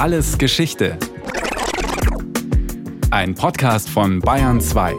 Alles 0.00 0.38
Geschichte. 0.38 0.98
Ein 3.10 3.34
Podcast 3.34 3.90
von 3.90 4.20
Bayern 4.20 4.58
2. 4.58 4.94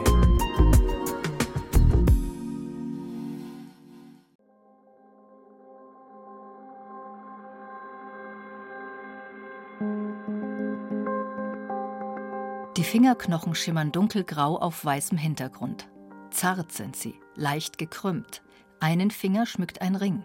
Die 12.78 12.84
Fingerknochen 12.84 13.56
schimmern 13.56 13.92
dunkelgrau 13.92 14.60
auf 14.60 14.86
weißem 14.86 15.18
Hintergrund. 15.18 15.90
Zart 16.30 16.72
sind 16.72 16.96
sie, 16.96 17.16
leicht 17.34 17.80
gekrümmt. 17.80 18.44
Einen 18.80 19.10
Finger 19.10 19.48
schmückt 19.48 19.82
ein 19.82 19.96
Ring. 19.96 20.24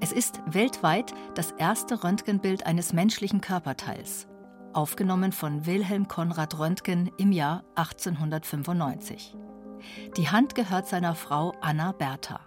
Es 0.00 0.12
ist 0.12 0.40
weltweit 0.46 1.14
das 1.34 1.52
erste 1.52 2.04
Röntgenbild 2.04 2.66
eines 2.66 2.92
menschlichen 2.92 3.40
Körperteils, 3.40 4.28
aufgenommen 4.72 5.32
von 5.32 5.64
Wilhelm 5.64 6.06
Konrad 6.06 6.58
Röntgen 6.58 7.10
im 7.16 7.32
Jahr 7.32 7.64
1895. 7.76 9.34
Die 10.16 10.28
Hand 10.28 10.54
gehört 10.54 10.86
seiner 10.86 11.14
Frau 11.14 11.54
Anna 11.62 11.92
Bertha. 11.92 12.40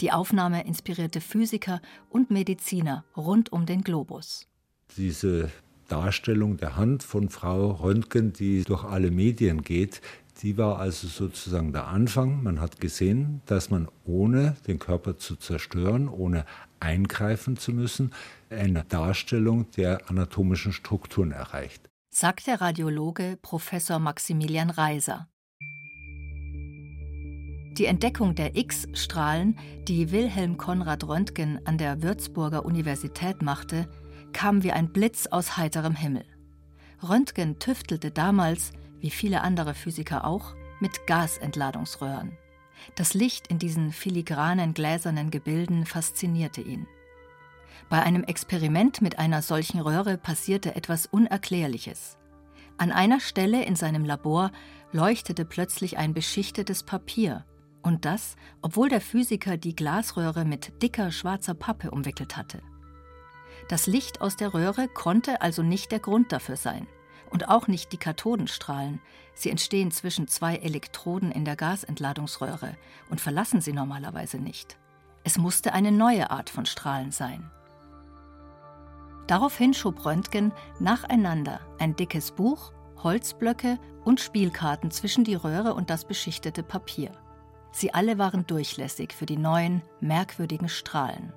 Die 0.00 0.12
Aufnahme 0.12 0.66
inspirierte 0.66 1.20
Physiker 1.20 1.80
und 2.10 2.30
Mediziner 2.30 3.04
rund 3.16 3.52
um 3.52 3.64
den 3.64 3.82
Globus. 3.82 4.48
Diese 4.96 5.50
Darstellung 5.88 6.56
der 6.56 6.76
Hand 6.76 7.04
von 7.04 7.28
Frau 7.28 7.70
Röntgen, 7.70 8.32
die 8.32 8.64
durch 8.64 8.84
alle 8.84 9.12
Medien 9.12 9.62
geht, 9.62 10.00
die 10.42 10.58
war 10.58 10.78
also 10.78 11.08
sozusagen 11.08 11.72
der 11.72 11.86
Anfang. 11.86 12.42
Man 12.42 12.60
hat 12.60 12.80
gesehen, 12.80 13.40
dass 13.46 13.70
man 13.70 13.88
ohne 14.04 14.56
den 14.66 14.78
Körper 14.78 15.16
zu 15.16 15.36
zerstören, 15.36 16.08
ohne 16.08 16.44
eingreifen 16.80 17.56
zu 17.56 17.72
müssen, 17.72 18.12
eine 18.50 18.84
Darstellung 18.84 19.70
der 19.72 20.10
anatomischen 20.10 20.72
Strukturen 20.72 21.32
erreicht. 21.32 21.88
Sagt 22.10 22.46
der 22.46 22.60
Radiologe 22.60 23.38
Professor 23.40 23.98
Maximilian 23.98 24.70
Reiser. 24.70 25.28
Die 27.78 27.84
Entdeckung 27.84 28.34
der 28.34 28.56
X-Strahlen, 28.56 29.58
die 29.86 30.10
Wilhelm 30.10 30.56
Konrad 30.56 31.06
Röntgen 31.06 31.60
an 31.66 31.76
der 31.76 32.02
Würzburger 32.02 32.64
Universität 32.64 33.42
machte, 33.42 33.86
kam 34.32 34.62
wie 34.62 34.72
ein 34.72 34.92
Blitz 34.92 35.26
aus 35.26 35.58
heiterem 35.58 35.94
Himmel. 35.94 36.24
Röntgen 37.02 37.58
tüftelte 37.58 38.10
damals 38.10 38.72
wie 39.00 39.10
viele 39.10 39.42
andere 39.42 39.74
Physiker 39.74 40.24
auch, 40.24 40.54
mit 40.80 41.06
Gasentladungsröhren. 41.06 42.36
Das 42.94 43.14
Licht 43.14 43.48
in 43.48 43.58
diesen 43.58 43.92
filigranen 43.92 44.74
gläsernen 44.74 45.30
Gebilden 45.30 45.86
faszinierte 45.86 46.60
ihn. 46.60 46.86
Bei 47.88 48.02
einem 48.02 48.24
Experiment 48.24 49.00
mit 49.00 49.18
einer 49.18 49.42
solchen 49.42 49.80
Röhre 49.80 50.18
passierte 50.18 50.74
etwas 50.76 51.06
Unerklärliches. 51.06 52.18
An 52.78 52.92
einer 52.92 53.20
Stelle 53.20 53.64
in 53.64 53.76
seinem 53.76 54.04
Labor 54.04 54.50
leuchtete 54.92 55.44
plötzlich 55.44 55.96
ein 55.96 56.12
beschichtetes 56.12 56.82
Papier, 56.82 57.44
und 57.82 58.04
das, 58.04 58.36
obwohl 58.62 58.88
der 58.88 59.00
Physiker 59.00 59.56
die 59.56 59.76
Glasröhre 59.76 60.44
mit 60.44 60.82
dicker 60.82 61.12
schwarzer 61.12 61.54
Pappe 61.54 61.90
umwickelt 61.90 62.36
hatte. 62.36 62.60
Das 63.68 63.86
Licht 63.86 64.20
aus 64.20 64.36
der 64.36 64.52
Röhre 64.52 64.88
konnte 64.88 65.40
also 65.40 65.62
nicht 65.62 65.92
der 65.92 66.00
Grund 66.00 66.32
dafür 66.32 66.56
sein 66.56 66.86
und 67.30 67.48
auch 67.48 67.68
nicht 67.68 67.92
die 67.92 67.98
Kathodenstrahlen. 67.98 69.00
Sie 69.34 69.50
entstehen 69.50 69.90
zwischen 69.90 70.28
zwei 70.28 70.56
Elektroden 70.56 71.30
in 71.30 71.44
der 71.44 71.56
Gasentladungsröhre 71.56 72.76
und 73.10 73.20
verlassen 73.20 73.60
sie 73.60 73.72
normalerweise 73.72 74.38
nicht. 74.38 74.78
Es 75.24 75.38
musste 75.38 75.72
eine 75.72 75.92
neue 75.92 76.30
Art 76.30 76.50
von 76.50 76.66
Strahlen 76.66 77.10
sein. 77.10 77.50
Daraufhin 79.26 79.74
schob 79.74 80.04
Röntgen 80.04 80.52
nacheinander 80.78 81.60
ein 81.78 81.96
dickes 81.96 82.30
Buch, 82.30 82.72
Holzblöcke 83.02 83.78
und 84.04 84.20
Spielkarten 84.20 84.90
zwischen 84.90 85.24
die 85.24 85.34
Röhre 85.34 85.74
und 85.74 85.90
das 85.90 86.04
beschichtete 86.04 86.62
Papier. 86.62 87.10
Sie 87.72 87.92
alle 87.92 88.18
waren 88.18 88.46
durchlässig 88.46 89.12
für 89.12 89.26
die 89.26 89.36
neuen, 89.36 89.82
merkwürdigen 90.00 90.68
Strahlen. 90.68 91.32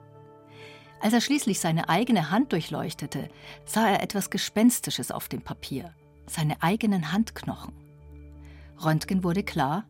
Als 1.01 1.13
er 1.13 1.21
schließlich 1.21 1.59
seine 1.59 1.87
eigene 1.87 2.29
Hand 2.29 2.51
durchleuchtete, 2.51 3.29
sah 3.65 3.89
er 3.89 4.03
etwas 4.03 4.29
Gespenstisches 4.29 5.11
auf 5.11 5.29
dem 5.29 5.41
Papier, 5.41 5.93
seine 6.27 6.61
eigenen 6.61 7.13
Handknochen. 7.13 7.73
Röntgen 8.83 9.23
wurde 9.23 9.43
klar, 9.43 9.85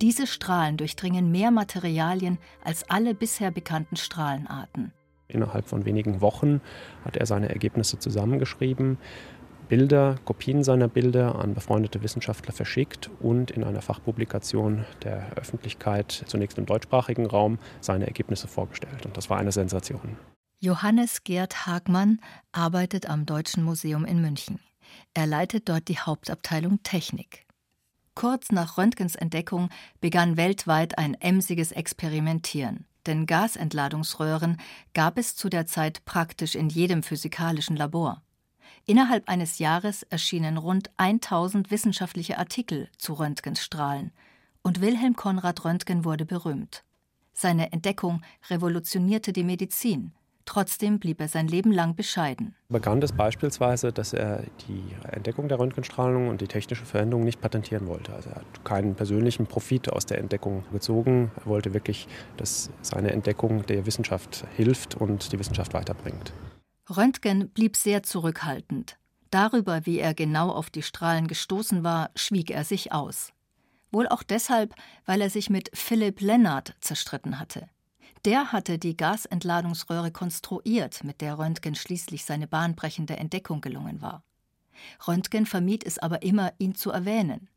diese 0.00 0.26
Strahlen 0.26 0.76
durchdringen 0.76 1.30
mehr 1.30 1.50
Materialien 1.50 2.38
als 2.64 2.88
alle 2.90 3.14
bisher 3.14 3.50
bekannten 3.50 3.96
Strahlenarten. 3.96 4.92
Innerhalb 5.28 5.68
von 5.68 5.84
wenigen 5.84 6.20
Wochen 6.20 6.60
hat 7.04 7.16
er 7.16 7.26
seine 7.26 7.48
Ergebnisse 7.48 7.98
zusammengeschrieben, 7.98 8.98
Bilder, 9.68 10.16
Kopien 10.26 10.62
seiner 10.62 10.88
Bilder 10.88 11.36
an 11.36 11.54
befreundete 11.54 12.02
Wissenschaftler 12.02 12.52
verschickt 12.52 13.10
und 13.20 13.50
in 13.50 13.64
einer 13.64 13.80
Fachpublikation 13.80 14.84
der 15.02 15.32
Öffentlichkeit, 15.36 16.24
zunächst 16.26 16.58
im 16.58 16.66
deutschsprachigen 16.66 17.24
Raum, 17.24 17.58
seine 17.80 18.06
Ergebnisse 18.06 18.46
vorgestellt. 18.46 19.06
Und 19.06 19.16
das 19.16 19.30
war 19.30 19.38
eine 19.38 19.52
Sensation. 19.52 20.18
Johannes 20.64 21.24
Gerd 21.24 21.66
Hagmann 21.66 22.22
arbeitet 22.52 23.04
am 23.10 23.26
Deutschen 23.26 23.64
Museum 23.64 24.06
in 24.06 24.22
München. 24.22 24.60
Er 25.12 25.26
leitet 25.26 25.68
dort 25.68 25.88
die 25.88 25.98
Hauptabteilung 25.98 26.82
Technik. 26.82 27.44
Kurz 28.14 28.50
nach 28.50 28.78
Röntgens 28.78 29.14
Entdeckung 29.14 29.68
begann 30.00 30.38
weltweit 30.38 30.96
ein 30.96 31.20
emsiges 31.20 31.70
Experimentieren, 31.70 32.86
denn 33.04 33.26
Gasentladungsröhren 33.26 34.56
gab 34.94 35.18
es 35.18 35.36
zu 35.36 35.50
der 35.50 35.66
Zeit 35.66 36.02
praktisch 36.06 36.54
in 36.54 36.70
jedem 36.70 37.02
physikalischen 37.02 37.76
Labor. 37.76 38.22
Innerhalb 38.86 39.28
eines 39.28 39.58
Jahres 39.58 40.02
erschienen 40.04 40.56
rund 40.56 40.88
1000 40.96 41.70
wissenschaftliche 41.70 42.38
Artikel 42.38 42.88
zu 42.96 43.12
Röntgens 43.12 43.62
Strahlen 43.62 44.12
und 44.62 44.80
Wilhelm 44.80 45.14
Konrad 45.14 45.62
Röntgen 45.66 46.06
wurde 46.06 46.24
berühmt. 46.24 46.84
Seine 47.34 47.70
Entdeckung 47.70 48.22
revolutionierte 48.48 49.34
die 49.34 49.44
Medizin 49.44 50.14
Trotzdem 50.46 50.98
blieb 50.98 51.20
er 51.20 51.28
sein 51.28 51.48
Leben 51.48 51.72
lang 51.72 51.96
bescheiden. 51.96 52.54
Bekannt 52.68 53.02
ist 53.02 53.16
beispielsweise, 53.16 53.92
dass 53.92 54.12
er 54.12 54.44
die 54.68 54.82
Entdeckung 55.10 55.48
der 55.48 55.58
Röntgenstrahlung 55.58 56.28
und 56.28 56.40
die 56.40 56.48
technische 56.48 56.84
Verwendung 56.84 57.24
nicht 57.24 57.40
patentieren 57.40 57.86
wollte. 57.86 58.12
Also 58.12 58.30
er 58.30 58.36
hat 58.36 58.64
keinen 58.64 58.94
persönlichen 58.94 59.46
Profit 59.46 59.90
aus 59.90 60.04
der 60.04 60.18
Entdeckung 60.18 60.64
gezogen. 60.70 61.30
Er 61.36 61.46
wollte 61.46 61.72
wirklich, 61.72 62.08
dass 62.36 62.70
seine 62.82 63.12
Entdeckung 63.12 63.64
der 63.66 63.86
Wissenschaft 63.86 64.44
hilft 64.56 64.94
und 64.96 65.32
die 65.32 65.38
Wissenschaft 65.38 65.72
weiterbringt. 65.72 66.32
Röntgen 66.94 67.48
blieb 67.48 67.76
sehr 67.76 68.02
zurückhaltend. 68.02 68.98
Darüber, 69.30 69.86
wie 69.86 69.98
er 69.98 70.14
genau 70.14 70.50
auf 70.50 70.68
die 70.68 70.82
Strahlen 70.82 71.26
gestoßen 71.26 71.82
war, 71.82 72.10
schwieg 72.14 72.50
er 72.50 72.64
sich 72.64 72.92
aus. 72.92 73.32
Wohl 73.90 74.06
auch 74.08 74.22
deshalb, 74.22 74.74
weil 75.06 75.20
er 75.20 75.30
sich 75.30 75.48
mit 75.48 75.70
Philipp 75.72 76.20
Lennart 76.20 76.74
zerstritten 76.80 77.40
hatte. 77.40 77.68
Der 78.24 78.52
hatte 78.52 78.78
die 78.78 78.96
Gasentladungsröhre 78.96 80.10
konstruiert, 80.10 81.04
mit 81.04 81.20
der 81.20 81.38
Röntgen 81.38 81.74
schließlich 81.74 82.24
seine 82.24 82.46
bahnbrechende 82.46 83.18
Entdeckung 83.18 83.60
gelungen 83.60 84.00
war. 84.00 84.24
Röntgen 85.06 85.44
vermied 85.44 85.84
es 85.84 85.98
aber 85.98 86.22
immer, 86.22 86.52
ihn 86.58 86.74
zu 86.74 86.90
erwähnen. 86.90 87.48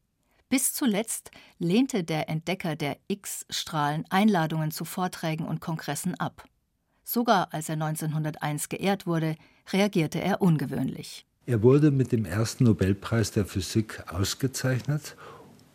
Bis 0.50 0.73
zuletzt 0.73 1.31
lehnte 1.57 2.03
der 2.03 2.29
Entdecker 2.29 2.75
der 2.75 2.97
X-Strahlen 3.07 4.06
Einladungen 4.09 4.72
zu 4.72 4.83
Vorträgen 4.83 5.45
und 5.45 5.61
Kongressen 5.61 6.16
ab. 6.16 6.44
Sogar 7.03 7.53
als 7.53 7.69
er 7.69 7.73
1901 7.73 8.67
geehrt 8.67 9.07
wurde, 9.07 9.35
reagierte 9.72 10.19
er 10.22 10.41
ungewöhnlich. 10.41 11.25
Er 11.45 11.63
wurde 11.63 11.91
mit 11.91 12.11
dem 12.11 12.25
ersten 12.25 12.66
Nobelpreis 12.66 13.31
der 13.31 13.45
Physik 13.45 14.03
ausgezeichnet 14.11 15.16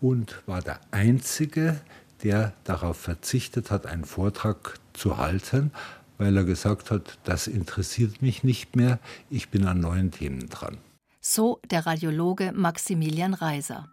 und 0.03 0.43
war 0.47 0.61
der 0.61 0.81
einzige, 0.91 1.81
der 2.23 2.53
darauf 2.65 2.97
verzichtet 2.97 3.71
hat, 3.71 3.87
einen 3.87 4.05
Vortrag 4.05 4.79
zu 4.93 5.19
halten, 5.19 5.73
weil 6.19 6.37
er 6.37 6.45
gesagt 6.45 6.91
hat, 6.91 7.19
das 7.25 7.47
interessiert 7.47 8.23
mich 8.23 8.45
nicht 8.45 8.77
mehr, 8.77 8.99
ich 9.31 9.49
bin 9.49 9.67
an 9.67 9.81
neuen 9.81 10.11
Themen 10.11 10.49
dran. 10.49 10.79
So 11.21 11.61
der 11.71 11.87
Radiologe 11.87 12.53
Maximilian 12.53 13.35
Reiser. 13.35 13.89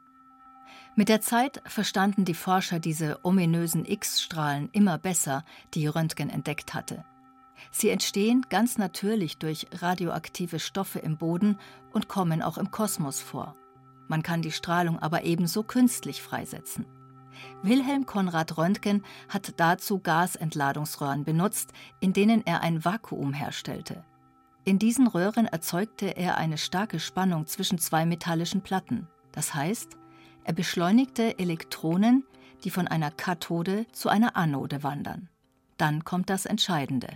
Mit 0.95 1.09
der 1.09 1.21
Zeit 1.21 1.61
verstanden 1.65 2.25
die 2.25 2.33
Forscher 2.33 2.79
diese 2.79 3.19
ominösen 3.23 3.85
X-Strahlen 3.85 4.69
immer 4.73 4.97
besser, 4.97 5.45
die 5.73 5.87
Röntgen 5.87 6.29
entdeckt 6.29 6.73
hatte. 6.73 7.05
Sie 7.71 7.89
entstehen 7.89 8.45
ganz 8.49 8.77
natürlich 8.77 9.37
durch 9.37 9.67
radioaktive 9.71 10.59
Stoffe 10.59 10.99
im 10.99 11.17
Boden 11.17 11.57
und 11.93 12.07
kommen 12.07 12.41
auch 12.41 12.57
im 12.57 12.71
Kosmos 12.71 13.21
vor. 13.21 13.55
Man 14.07 14.23
kann 14.23 14.41
die 14.41 14.51
Strahlung 14.51 14.99
aber 14.99 15.23
ebenso 15.23 15.63
künstlich 15.63 16.21
freisetzen. 16.21 16.85
Wilhelm 17.61 18.05
Konrad 18.05 18.57
Röntgen 18.57 19.03
hat 19.27 19.53
dazu 19.57 19.99
Gasentladungsröhren 19.99 21.23
benutzt, 21.23 21.73
in 21.99 22.13
denen 22.13 22.45
er 22.45 22.61
ein 22.61 22.83
Vakuum 22.83 23.33
herstellte. 23.33 24.03
In 24.65 24.79
diesen 24.79 25.07
Röhren 25.07 25.45
erzeugte 25.45 26.15
er 26.15 26.37
eine 26.37 26.57
starke 26.57 26.99
Spannung 26.99 27.47
zwischen 27.47 27.79
zwei 27.79 28.05
metallischen 28.05 28.61
Platten. 28.61 29.07
Das 29.31 29.53
heißt, 29.53 29.97
er 30.43 30.53
beschleunigte 30.53 31.39
Elektronen, 31.39 32.23
die 32.63 32.69
von 32.69 32.87
einer 32.87 33.11
Kathode 33.11 33.87
zu 33.91 34.09
einer 34.09 34.35
Anode 34.35 34.83
wandern. 34.83 35.29
Dann 35.77 36.03
kommt 36.03 36.29
das 36.29 36.45
Entscheidende. 36.45 37.07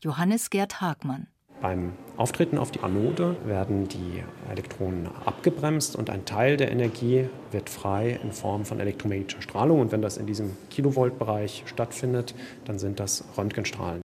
Johannes 0.00 0.50
Gerd 0.50 0.80
Hagmann. 0.80 1.26
Beim 1.60 1.92
Auftreten 2.16 2.56
auf 2.56 2.70
die 2.70 2.80
Anode 2.80 3.36
werden 3.44 3.86
die 3.86 4.22
Elektronen 4.50 5.08
abgebremst 5.26 5.94
und 5.94 6.08
ein 6.08 6.24
Teil 6.24 6.56
der 6.56 6.70
Energie 6.70 7.28
wird 7.50 7.68
frei 7.68 8.18
in 8.22 8.32
Form 8.32 8.64
von 8.64 8.80
elektromagnetischer 8.80 9.42
Strahlung. 9.42 9.80
Und 9.80 9.92
wenn 9.92 10.00
das 10.00 10.16
in 10.16 10.26
diesem 10.26 10.56
Kilovoltbereich 10.70 11.64
stattfindet, 11.66 12.34
dann 12.64 12.78
sind 12.78 12.98
das 12.98 13.24
Röntgenstrahlen. 13.36 14.00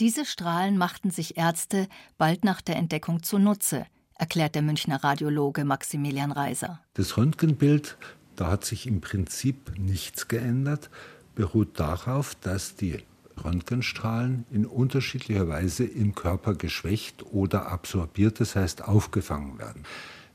Diese 0.00 0.26
Strahlen 0.26 0.76
machten 0.76 1.10
sich 1.10 1.38
Ärzte 1.38 1.88
bald 2.18 2.44
nach 2.44 2.60
der 2.60 2.76
Entdeckung 2.76 3.22
zunutze, 3.22 3.86
erklärt 4.14 4.54
der 4.54 4.62
Münchner 4.62 5.02
Radiologe 5.02 5.64
Maximilian 5.64 6.30
Reiser. 6.30 6.80
Das 6.94 7.16
Röntgenbild, 7.16 7.96
da 8.36 8.50
hat 8.50 8.66
sich 8.66 8.86
im 8.86 9.00
Prinzip 9.00 9.72
nichts 9.78 10.28
geändert, 10.28 10.90
beruht 11.34 11.80
darauf, 11.80 12.34
dass 12.34 12.76
die 12.76 12.98
Röntgenstrahlen 13.44 14.44
in 14.50 14.66
unterschiedlicher 14.66 15.48
Weise 15.48 15.84
im 15.84 16.14
Körper 16.14 16.54
geschwächt 16.54 17.24
oder 17.32 17.70
absorbiert, 17.70 18.40
das 18.40 18.56
heißt 18.56 18.84
aufgefangen 18.84 19.58
werden. 19.58 19.84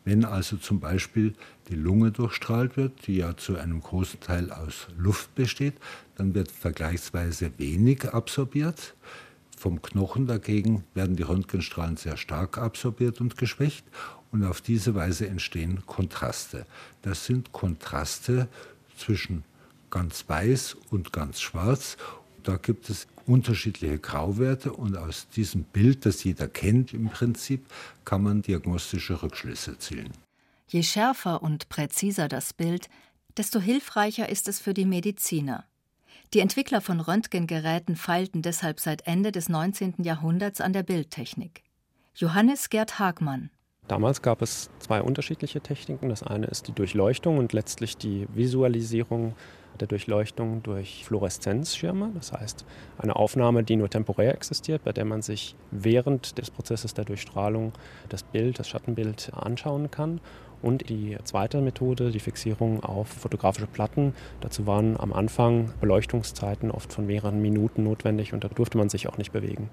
Wenn 0.05 0.25
also 0.25 0.57
zum 0.57 0.79
Beispiel 0.79 1.33
die 1.69 1.75
Lunge 1.75 2.11
durchstrahlt 2.11 2.75
wird, 2.75 3.07
die 3.07 3.17
ja 3.17 3.37
zu 3.37 3.57
einem 3.57 3.81
großen 3.81 4.19
Teil 4.19 4.51
aus 4.51 4.87
Luft 4.97 5.33
besteht, 5.35 5.75
dann 6.15 6.33
wird 6.35 6.51
vergleichsweise 6.51 7.51
wenig 7.57 8.13
absorbiert. 8.13 8.95
Vom 9.57 9.81
Knochen 9.81 10.27
dagegen 10.27 10.83
werden 10.93 11.15
die 11.15 11.23
Röntgenstrahlen 11.23 11.95
sehr 11.95 12.17
stark 12.17 12.57
absorbiert 12.57 13.21
und 13.21 13.37
geschwächt 13.37 13.85
und 14.31 14.43
auf 14.43 14.59
diese 14.59 14.93
Weise 14.93 15.27
entstehen 15.27 15.83
Kontraste. 15.85 16.65
Das 17.01 17.25
sind 17.25 17.53
Kontraste 17.53 18.49
zwischen 18.97 19.45
ganz 19.89 20.25
weiß 20.27 20.75
und 20.89 21.13
ganz 21.13 21.39
schwarz 21.39 21.97
da 22.43 22.57
gibt 22.57 22.89
es 22.89 23.07
unterschiedliche 23.25 23.99
Grauwerte 23.99 24.73
und 24.73 24.97
aus 24.97 25.27
diesem 25.29 25.63
Bild, 25.63 26.05
das 26.05 26.23
jeder 26.23 26.47
kennt 26.47 26.93
im 26.93 27.09
Prinzip, 27.09 27.65
kann 28.05 28.23
man 28.23 28.41
diagnostische 28.41 29.21
Rückschlüsse 29.21 29.77
zielen. 29.77 30.11
Je 30.67 30.83
schärfer 30.83 31.41
und 31.41 31.69
präziser 31.69 32.27
das 32.27 32.53
Bild, 32.53 32.89
desto 33.37 33.59
hilfreicher 33.59 34.29
ist 34.29 34.47
es 34.47 34.59
für 34.59 34.73
die 34.73 34.85
Mediziner. 34.85 35.65
Die 36.33 36.39
Entwickler 36.39 36.81
von 36.81 36.99
Röntgengeräten 36.99 37.95
feilten 37.95 38.41
deshalb 38.41 38.79
seit 38.79 39.05
Ende 39.05 39.31
des 39.31 39.49
19. 39.49 39.95
Jahrhunderts 39.99 40.61
an 40.61 40.73
der 40.73 40.83
Bildtechnik. 40.83 41.63
Johannes 42.15 42.69
Gerd 42.69 42.99
Hagmann. 42.99 43.49
Damals 43.87 44.21
gab 44.21 44.41
es 44.41 44.69
zwei 44.79 45.01
unterschiedliche 45.01 45.61
Techniken. 45.61 46.09
Das 46.09 46.23
eine 46.23 46.47
ist 46.47 46.67
die 46.67 46.71
Durchleuchtung 46.71 47.37
und 47.37 47.53
letztlich 47.53 47.97
die 47.97 48.27
Visualisierung 48.33 49.35
der 49.79 49.87
Durchleuchtung 49.87 50.63
durch 50.63 51.05
Fluoreszenzschirme. 51.05 52.11
Das 52.15 52.31
heißt, 52.31 52.65
eine 52.97 53.15
Aufnahme, 53.15 53.63
die 53.63 53.75
nur 53.75 53.89
temporär 53.89 54.33
existiert, 54.33 54.83
bei 54.83 54.91
der 54.91 55.05
man 55.05 55.21
sich 55.21 55.55
während 55.71 56.37
des 56.37 56.51
Prozesses 56.51 56.93
der 56.93 57.05
Durchstrahlung 57.05 57.73
das 58.09 58.23
Bild, 58.23 58.59
das 58.59 58.69
Schattenbild 58.69 59.31
anschauen 59.33 59.91
kann. 59.91 60.19
Und 60.61 60.89
die 60.89 61.17
zweite 61.25 61.59
Methode, 61.59 62.11
die 62.11 62.21
Fixierung 62.21 62.83
auf 62.83 63.09
fotografische 63.09 63.67
Platten. 63.67 64.13
Dazu 64.39 64.65
waren 64.65 64.97
am 64.97 65.11
Anfang 65.11 65.73
Beleuchtungszeiten 65.81 66.71
oft 66.71 66.93
von 66.93 67.05
mehreren 67.05 67.41
Minuten 67.41 67.83
notwendig 67.83 68.33
und 68.33 68.45
da 68.45 68.47
durfte 68.47 68.77
man 68.77 68.87
sich 68.87 69.09
auch 69.09 69.17
nicht 69.17 69.33
bewegen. 69.33 69.69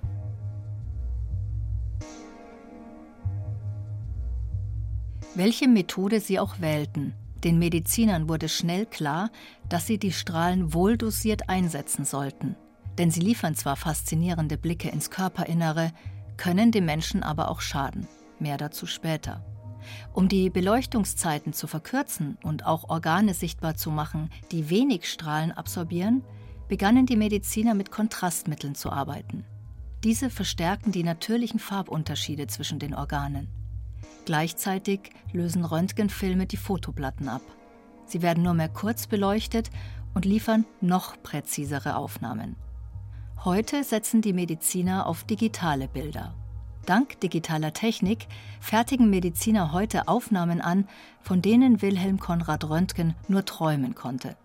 Welche 5.36 5.68
Methode 5.68 6.18
sie 6.18 6.40
auch 6.40 6.60
wählten, 6.60 7.14
den 7.44 7.58
Medizinern 7.58 8.28
wurde 8.28 8.48
schnell 8.48 8.86
klar, 8.86 9.30
dass 9.68 9.86
sie 9.86 9.98
die 9.98 10.12
Strahlen 10.12 10.74
wohldosiert 10.74 11.48
einsetzen 11.48 12.04
sollten. 12.04 12.56
Denn 12.98 13.10
sie 13.10 13.20
liefern 13.20 13.54
zwar 13.54 13.76
faszinierende 13.76 14.58
Blicke 14.58 14.88
ins 14.88 15.10
Körperinnere, 15.10 15.92
können 16.36 16.72
dem 16.72 16.86
Menschen 16.86 17.22
aber 17.22 17.50
auch 17.50 17.60
schaden. 17.60 18.06
Mehr 18.38 18.56
dazu 18.56 18.86
später. 18.86 19.44
Um 20.12 20.28
die 20.28 20.50
Beleuchtungszeiten 20.50 21.52
zu 21.52 21.66
verkürzen 21.66 22.36
und 22.42 22.66
auch 22.66 22.88
Organe 22.88 23.34
sichtbar 23.34 23.76
zu 23.76 23.90
machen, 23.90 24.30
die 24.52 24.70
wenig 24.70 25.10
Strahlen 25.10 25.52
absorbieren, 25.52 26.22
begannen 26.68 27.06
die 27.06 27.16
Mediziner 27.16 27.74
mit 27.74 27.90
Kontrastmitteln 27.90 28.74
zu 28.74 28.90
arbeiten. 28.90 29.44
Diese 30.04 30.30
verstärken 30.30 30.92
die 30.92 31.02
natürlichen 31.02 31.58
Farbunterschiede 31.58 32.46
zwischen 32.46 32.78
den 32.78 32.94
Organen. 32.94 33.48
Gleichzeitig 34.24 35.10
lösen 35.32 35.64
Röntgenfilme 35.64 36.46
die 36.46 36.56
Fotoplatten 36.56 37.28
ab. 37.28 37.42
Sie 38.06 38.22
werden 38.22 38.42
nur 38.42 38.54
mehr 38.54 38.68
kurz 38.68 39.06
beleuchtet 39.06 39.70
und 40.14 40.24
liefern 40.24 40.64
noch 40.80 41.22
präzisere 41.22 41.96
Aufnahmen. 41.96 42.56
Heute 43.44 43.84
setzen 43.84 44.20
die 44.20 44.32
Mediziner 44.32 45.06
auf 45.06 45.24
digitale 45.24 45.88
Bilder. 45.88 46.34
Dank 46.86 47.20
digitaler 47.20 47.72
Technik 47.72 48.26
fertigen 48.58 49.10
Mediziner 49.10 49.72
heute 49.72 50.08
Aufnahmen 50.08 50.60
an, 50.60 50.88
von 51.20 51.40
denen 51.40 51.82
Wilhelm 51.82 52.18
Konrad 52.18 52.68
Röntgen 52.68 53.14
nur 53.28 53.44
träumen 53.44 53.94
konnte. 53.94 54.36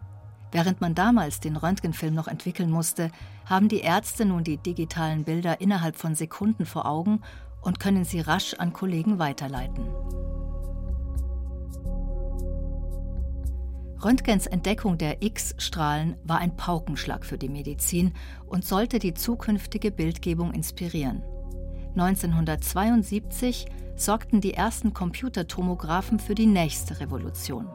Während 0.52 0.80
man 0.80 0.96
damals 0.96 1.40
den 1.40 1.58
Röntgenfilm 1.58 2.14
noch 2.14 2.28
entwickeln 2.28 2.72
musste, 2.72 3.12
haben 3.46 3.68
die 3.68 3.80
Ärzte 3.80 4.26
nun 4.26 4.44
die 4.44 4.58
digitalen 4.58 5.24
Bilder 5.24 5.60
innerhalb 5.60 5.98
von 5.98 6.16
Sekunden 6.16 6.66
vor 6.66 6.86
Augen 6.86 7.22
und 7.66 7.80
können 7.80 8.06
sie 8.06 8.22
rasch 8.22 8.54
an 8.54 8.72
Kollegen 8.72 9.20
weiterleiten. 9.20 9.86
Röntgens 14.04 14.46
Entdeckung 14.46 15.00
der 15.00 15.24
X-Strahlen 15.24 16.16
war 16.24 16.38
ein 16.38 16.56
Paukenschlag 16.56 17.26
für 17.26 17.40
die 17.40 17.50
Medizin 17.50 18.14
und 18.46 18.64
sollte 18.64 19.00
die 19.00 19.16
zukünftige 19.16 19.90
Bildgebung 19.90 20.54
inspirieren. 20.54 21.24
1972 21.98 23.66
sorgten 23.96 24.42
die 24.42 24.54
ersten 24.54 24.94
Computertomographen 24.94 26.20
für 26.20 26.36
die 26.36 26.46
nächste 26.46 27.00
Revolution. 27.00 27.68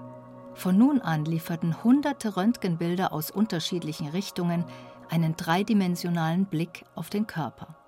Von 0.54 0.78
nun 0.78 1.00
an 1.00 1.25
lieferten 1.25 1.82
hunderte 1.82 2.36
Röntgenbilder 2.36 3.12
aus 3.12 3.32
unterschiedlichen 3.32 4.08
Richtungen 4.08 4.64
einen 5.08 5.34
dreidimensionalen 5.34 6.46
Blick 6.46 6.84
auf 6.94 7.10
den 7.10 7.26
Körper. 7.26 7.80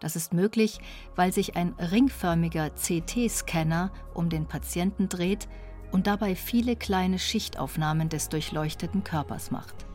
Das 0.00 0.16
ist 0.16 0.32
möglich, 0.32 0.80
weil 1.14 1.32
sich 1.32 1.56
ein 1.56 1.74
ringförmiger 1.74 2.70
CT-Scanner 2.70 3.92
um 4.14 4.30
den 4.30 4.46
Patienten 4.46 5.08
dreht 5.08 5.48
und 5.92 6.06
dabei 6.06 6.34
viele 6.34 6.74
kleine 6.74 7.18
Schichtaufnahmen 7.18 8.08
des 8.08 8.28
durchleuchteten 8.30 9.04
Körpers 9.04 9.50
macht. 9.50 9.86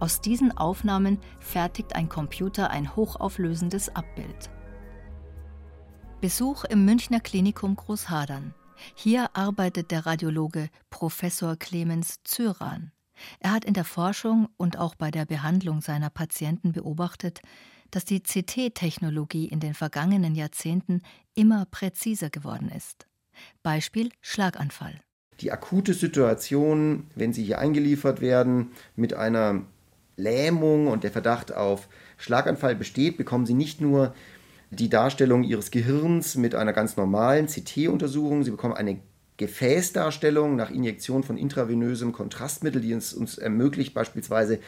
Aus 0.00 0.20
diesen 0.20 0.56
Aufnahmen 0.56 1.18
fertigt 1.38 1.94
ein 1.94 2.08
Computer 2.08 2.70
ein 2.70 2.96
hochauflösendes 2.96 3.94
Abbild. 3.94 4.50
Besuch 6.20 6.64
im 6.64 6.84
Münchner 6.84 7.20
Klinikum 7.20 7.76
Großhadern. 7.76 8.54
Hier 8.94 9.36
arbeitet 9.36 9.90
der 9.90 10.06
Radiologe 10.06 10.68
Professor 10.90 11.56
Clemens 11.56 12.22
Zöran. 12.24 12.92
Er 13.38 13.52
hat 13.52 13.64
in 13.64 13.74
der 13.74 13.84
Forschung 13.84 14.48
und 14.56 14.78
auch 14.78 14.94
bei 14.94 15.10
der 15.10 15.26
Behandlung 15.26 15.80
seiner 15.80 16.10
Patienten 16.10 16.72
beobachtet, 16.72 17.40
dass 17.94 18.04
die 18.04 18.20
CT-Technologie 18.20 19.46
in 19.46 19.60
den 19.60 19.74
vergangenen 19.74 20.34
Jahrzehnten 20.34 21.02
immer 21.34 21.64
präziser 21.70 22.28
geworden 22.28 22.68
ist. 22.74 23.06
Beispiel 23.62 24.10
Schlaganfall. 24.20 25.00
Die 25.40 25.52
akute 25.52 25.94
Situation, 25.94 27.06
wenn 27.14 27.32
Sie 27.32 27.44
hier 27.44 27.58
eingeliefert 27.58 28.20
werden 28.20 28.72
mit 28.96 29.14
einer 29.14 29.62
Lähmung 30.16 30.88
und 30.88 31.04
der 31.04 31.12
Verdacht 31.12 31.52
auf 31.52 31.88
Schlaganfall 32.16 32.74
besteht, 32.74 33.16
bekommen 33.16 33.46
Sie 33.46 33.54
nicht 33.54 33.80
nur 33.80 34.14
die 34.70 34.88
Darstellung 34.88 35.44
Ihres 35.44 35.70
Gehirns 35.70 36.36
mit 36.36 36.54
einer 36.54 36.72
ganz 36.72 36.96
normalen 36.96 37.46
CT-Untersuchung, 37.46 38.42
Sie 38.42 38.50
bekommen 38.50 38.74
eine 38.74 39.00
Gefäßdarstellung 39.36 40.54
nach 40.54 40.70
Injektion 40.70 41.24
von 41.24 41.36
intravenösem 41.36 42.12
Kontrastmittel, 42.12 42.80
die 42.80 42.92
es 42.92 43.12
uns 43.12 43.36
ermöglicht, 43.36 43.92
beispielsweise 43.92 44.60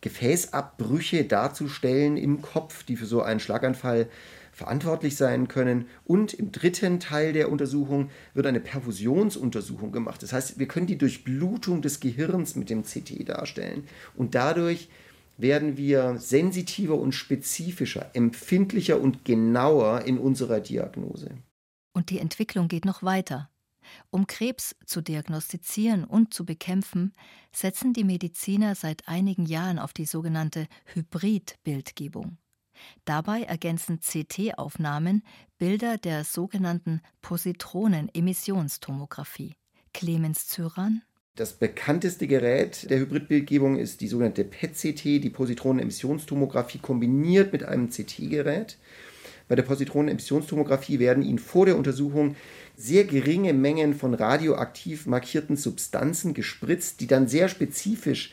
Gefäßabbrüche 0.00 1.24
darzustellen 1.24 2.16
im 2.16 2.42
Kopf, 2.42 2.84
die 2.84 2.96
für 2.96 3.06
so 3.06 3.22
einen 3.22 3.40
Schlaganfall 3.40 4.08
verantwortlich 4.52 5.16
sein 5.16 5.48
können. 5.48 5.86
Und 6.04 6.34
im 6.34 6.52
dritten 6.52 7.00
Teil 7.00 7.32
der 7.32 7.50
Untersuchung 7.50 8.10
wird 8.34 8.46
eine 8.46 8.60
Perfusionsuntersuchung 8.60 9.92
gemacht. 9.92 10.22
Das 10.22 10.32
heißt, 10.32 10.58
wir 10.58 10.68
können 10.68 10.86
die 10.86 10.98
Durchblutung 10.98 11.82
des 11.82 12.00
Gehirns 12.00 12.56
mit 12.56 12.70
dem 12.70 12.82
CT 12.82 13.28
darstellen. 13.28 13.84
Und 14.14 14.34
dadurch 14.34 14.88
werden 15.38 15.76
wir 15.76 16.16
sensitiver 16.18 16.96
und 16.96 17.12
spezifischer, 17.12 18.10
empfindlicher 18.14 19.00
und 19.00 19.24
genauer 19.24 20.02
in 20.02 20.18
unserer 20.18 20.60
Diagnose. 20.60 21.30
Und 21.92 22.10
die 22.10 22.18
Entwicklung 22.18 22.68
geht 22.68 22.84
noch 22.84 23.02
weiter. 23.02 23.49
Um 24.10 24.26
Krebs 24.26 24.74
zu 24.86 25.00
diagnostizieren 25.00 26.04
und 26.04 26.34
zu 26.34 26.44
bekämpfen, 26.44 27.14
setzen 27.52 27.92
die 27.92 28.02
Mediziner 28.04 28.74
seit 28.74 29.06
einigen 29.08 29.46
Jahren 29.46 29.78
auf 29.78 29.92
die 29.92 30.06
sogenannte 30.06 30.66
Hybridbildgebung. 30.94 32.38
Dabei 33.04 33.42
ergänzen 33.42 34.00
CT-Aufnahmen 34.00 35.22
Bilder 35.58 35.98
der 35.98 36.24
sogenannten 36.24 37.02
Positronen-Emissionstomographie. 37.20 39.54
Clemens 39.92 40.46
Zyran 40.46 41.02
das 41.36 41.52
bekannteste 41.54 42.26
Gerät 42.26 42.90
der 42.90 42.98
Hybridbildgebung 42.98 43.78
ist 43.78 44.02
die 44.02 44.08
sogenannte 44.08 44.44
PET-CT, 44.44 45.22
die 45.22 45.30
Positronen-Emissionstomographie 45.30 46.80
kombiniert 46.80 47.52
mit 47.52 47.62
einem 47.62 47.88
CT-Gerät. 47.88 48.76
Bei 49.50 49.56
der 49.56 49.64
Positronenemissionstomographie 49.64 51.00
werden 51.00 51.24
Ihnen 51.24 51.40
vor 51.40 51.66
der 51.66 51.76
Untersuchung 51.76 52.36
sehr 52.76 53.02
geringe 53.02 53.52
Mengen 53.52 53.94
von 53.96 54.14
radioaktiv 54.14 55.06
markierten 55.06 55.56
Substanzen 55.56 56.34
gespritzt, 56.34 57.00
die 57.00 57.08
dann 57.08 57.26
sehr 57.26 57.48
spezifisch 57.48 58.32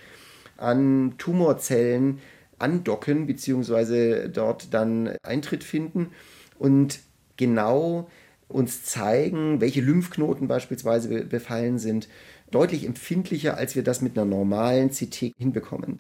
an 0.58 1.16
Tumorzellen 1.18 2.20
andocken 2.60 3.26
bzw. 3.26 4.28
dort 4.28 4.76
dann 4.76 5.18
Eintritt 5.24 5.64
finden 5.64 6.12
und 6.60 7.00
genau 7.36 8.12
uns 8.48 8.84
zeigen, 8.84 9.60
welche 9.60 9.82
Lymphknoten 9.82 10.48
beispielsweise 10.48 11.26
befallen 11.26 11.80
sind, 11.80 12.10
deutlich 12.52 12.86
empfindlicher, 12.86 13.58
als 13.58 13.76
wir 13.76 13.84
das 13.84 14.04
mit 14.04 14.16
einer 14.16 14.26
normalen 14.30 14.92
CT 14.92 15.34
hinbekommen. 15.36 15.98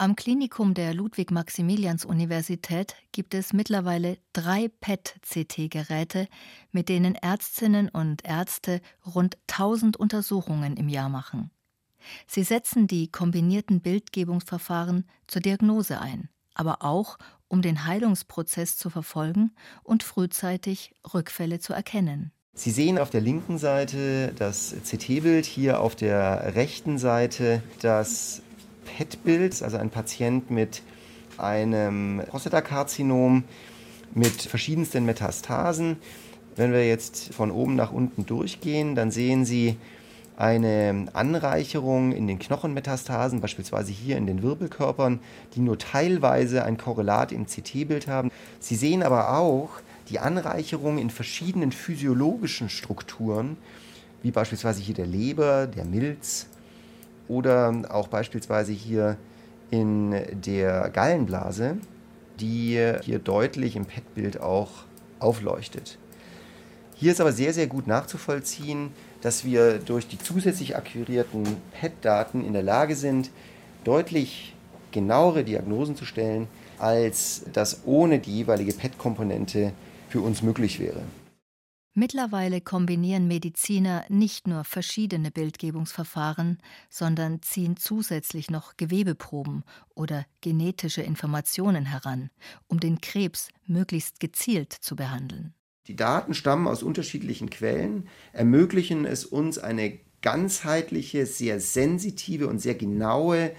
Am 0.00 0.14
Klinikum 0.14 0.74
der 0.74 0.94
Ludwig-Maximilians-Universität 0.94 2.94
gibt 3.10 3.34
es 3.34 3.52
mittlerweile 3.52 4.18
drei 4.32 4.70
PET-CT-Geräte, 4.80 6.28
mit 6.70 6.88
denen 6.88 7.16
Ärztinnen 7.16 7.88
und 7.88 8.24
Ärzte 8.24 8.80
rund 9.04 9.38
1000 9.48 9.96
Untersuchungen 9.96 10.76
im 10.76 10.88
Jahr 10.88 11.08
machen. 11.08 11.50
Sie 12.28 12.44
setzen 12.44 12.86
die 12.86 13.10
kombinierten 13.10 13.80
Bildgebungsverfahren 13.80 15.04
zur 15.26 15.42
Diagnose 15.42 16.00
ein, 16.00 16.28
aber 16.54 16.84
auch, 16.84 17.18
um 17.48 17.60
den 17.60 17.84
Heilungsprozess 17.84 18.76
zu 18.76 18.90
verfolgen 18.90 19.50
und 19.82 20.04
frühzeitig 20.04 20.94
Rückfälle 21.12 21.58
zu 21.58 21.72
erkennen. 21.72 22.30
Sie 22.54 22.70
sehen 22.70 22.98
auf 22.98 23.10
der 23.10 23.20
linken 23.20 23.58
Seite 23.58 24.32
das 24.36 24.76
CT-Bild, 24.84 25.44
hier 25.44 25.80
auf 25.80 25.96
der 25.96 26.54
rechten 26.54 26.98
Seite 26.98 27.64
das 27.80 28.42
PET-Bild, 28.96 29.62
also 29.62 29.76
ein 29.76 29.90
Patient 29.90 30.50
mit 30.50 30.82
einem 31.36 32.22
Prostatakarzinom 32.28 33.44
mit 34.14 34.42
verschiedensten 34.42 35.04
Metastasen. 35.04 35.96
Wenn 36.56 36.72
wir 36.72 36.86
jetzt 36.86 37.32
von 37.34 37.50
oben 37.50 37.76
nach 37.76 37.92
unten 37.92 38.26
durchgehen, 38.26 38.94
dann 38.94 39.10
sehen 39.10 39.44
Sie 39.44 39.76
eine 40.36 41.06
Anreicherung 41.12 42.12
in 42.12 42.26
den 42.26 42.38
Knochenmetastasen, 42.38 43.40
beispielsweise 43.40 43.92
hier 43.92 44.16
in 44.16 44.26
den 44.26 44.42
Wirbelkörpern, 44.42 45.20
die 45.54 45.60
nur 45.60 45.78
teilweise 45.78 46.64
ein 46.64 46.78
Korrelat 46.78 47.32
im 47.32 47.46
CT-Bild 47.46 48.06
haben. 48.06 48.30
Sie 48.60 48.76
sehen 48.76 49.02
aber 49.02 49.36
auch 49.36 49.70
die 50.08 50.20
Anreicherung 50.20 50.98
in 50.98 51.10
verschiedenen 51.10 51.72
physiologischen 51.72 52.70
Strukturen, 52.70 53.56
wie 54.22 54.30
beispielsweise 54.30 54.80
hier 54.80 54.94
der 54.94 55.06
Leber, 55.06 55.66
der 55.66 55.84
Milz 55.84 56.46
oder 57.28 57.82
auch 57.90 58.08
beispielsweise 58.08 58.72
hier 58.72 59.16
in 59.70 60.14
der 60.32 60.90
Gallenblase, 60.90 61.76
die 62.40 62.94
hier 63.02 63.18
deutlich 63.18 63.76
im 63.76 63.84
PET-Bild 63.84 64.40
auch 64.40 64.70
aufleuchtet. 65.18 65.98
Hier 66.94 67.12
ist 67.12 67.20
aber 67.20 67.32
sehr, 67.32 67.52
sehr 67.52 67.66
gut 67.66 67.86
nachzuvollziehen, 67.86 68.90
dass 69.20 69.44
wir 69.44 69.78
durch 69.78 70.08
die 70.08 70.18
zusätzlich 70.18 70.76
akquirierten 70.76 71.44
PET-Daten 71.78 72.44
in 72.44 72.52
der 72.52 72.62
Lage 72.62 72.96
sind, 72.96 73.30
deutlich 73.84 74.54
genauere 74.90 75.44
Diagnosen 75.44 75.96
zu 75.96 76.04
stellen, 76.04 76.48
als 76.78 77.42
das 77.52 77.82
ohne 77.84 78.18
die 78.18 78.38
jeweilige 78.38 78.72
PET-Komponente 78.72 79.72
für 80.08 80.20
uns 80.20 80.42
möglich 80.42 80.80
wäre. 80.80 81.02
Mittlerweile 81.98 82.60
kombinieren 82.60 83.26
Mediziner 83.26 84.04
nicht 84.08 84.46
nur 84.46 84.62
verschiedene 84.62 85.32
Bildgebungsverfahren, 85.32 86.58
sondern 86.88 87.42
ziehen 87.42 87.76
zusätzlich 87.76 88.52
noch 88.52 88.76
Gewebeproben 88.76 89.64
oder 89.96 90.24
genetische 90.40 91.02
Informationen 91.02 91.86
heran, 91.86 92.30
um 92.68 92.78
den 92.78 93.00
Krebs 93.00 93.48
möglichst 93.66 94.20
gezielt 94.20 94.72
zu 94.72 94.94
behandeln. 94.94 95.54
Die 95.88 95.96
Daten 95.96 96.34
stammen 96.34 96.68
aus 96.68 96.84
unterschiedlichen 96.84 97.50
Quellen, 97.50 98.06
ermöglichen 98.32 99.04
es 99.04 99.24
uns 99.24 99.58
eine 99.58 99.98
ganzheitliche, 100.22 101.26
sehr 101.26 101.58
sensitive 101.58 102.46
und 102.46 102.60
sehr 102.60 102.76
genaue 102.76 103.50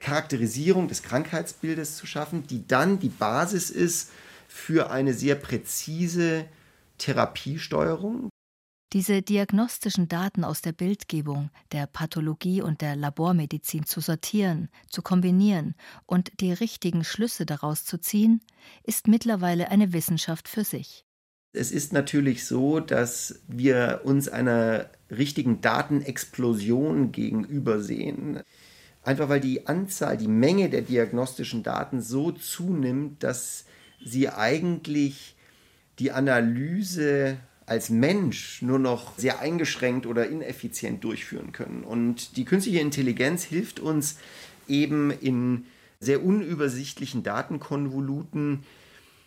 Charakterisierung 0.00 0.88
des 0.88 1.02
Krankheitsbildes 1.02 1.96
zu 1.96 2.04
schaffen, 2.04 2.46
die 2.46 2.66
dann 2.66 2.98
die 2.98 3.08
Basis 3.08 3.70
ist 3.70 4.10
für 4.48 4.90
eine 4.90 5.14
sehr 5.14 5.36
präzise 5.36 6.44
Therapiesteuerung. 6.98 8.30
Diese 8.92 9.20
diagnostischen 9.20 10.08
Daten 10.08 10.44
aus 10.44 10.62
der 10.62 10.72
Bildgebung, 10.72 11.50
der 11.72 11.86
Pathologie 11.86 12.62
und 12.62 12.80
der 12.80 12.94
Labormedizin 12.94 13.84
zu 13.84 14.00
sortieren, 14.00 14.68
zu 14.88 15.02
kombinieren 15.02 15.74
und 16.06 16.40
die 16.40 16.52
richtigen 16.52 17.02
Schlüsse 17.02 17.46
daraus 17.46 17.84
zu 17.84 17.98
ziehen, 17.98 18.40
ist 18.84 19.08
mittlerweile 19.08 19.70
eine 19.70 19.92
Wissenschaft 19.92 20.48
für 20.48 20.62
sich. 20.62 21.04
Es 21.52 21.72
ist 21.72 21.92
natürlich 21.92 22.46
so, 22.46 22.80
dass 22.80 23.40
wir 23.48 24.02
uns 24.04 24.28
einer 24.28 24.90
richtigen 25.10 25.60
Datenexplosion 25.60 27.12
gegenübersehen. 27.12 28.42
Einfach 29.02 29.28
weil 29.28 29.40
die 29.40 29.66
Anzahl, 29.66 30.16
die 30.16 30.28
Menge 30.28 30.68
der 30.68 30.82
diagnostischen 30.82 31.62
Daten 31.62 32.00
so 32.02 32.30
zunimmt, 32.30 33.22
dass 33.22 33.64
sie 34.04 34.28
eigentlich 34.28 35.35
die 35.98 36.12
Analyse 36.12 37.38
als 37.66 37.90
Mensch 37.90 38.62
nur 38.62 38.78
noch 38.78 39.18
sehr 39.18 39.40
eingeschränkt 39.40 40.06
oder 40.06 40.28
ineffizient 40.28 41.02
durchführen 41.02 41.52
können. 41.52 41.82
Und 41.82 42.36
die 42.36 42.44
künstliche 42.44 42.80
Intelligenz 42.80 43.42
hilft 43.42 43.80
uns 43.80 44.18
eben 44.68 45.10
in 45.10 45.66
sehr 45.98 46.24
unübersichtlichen 46.24 47.22
Datenkonvoluten 47.22 48.60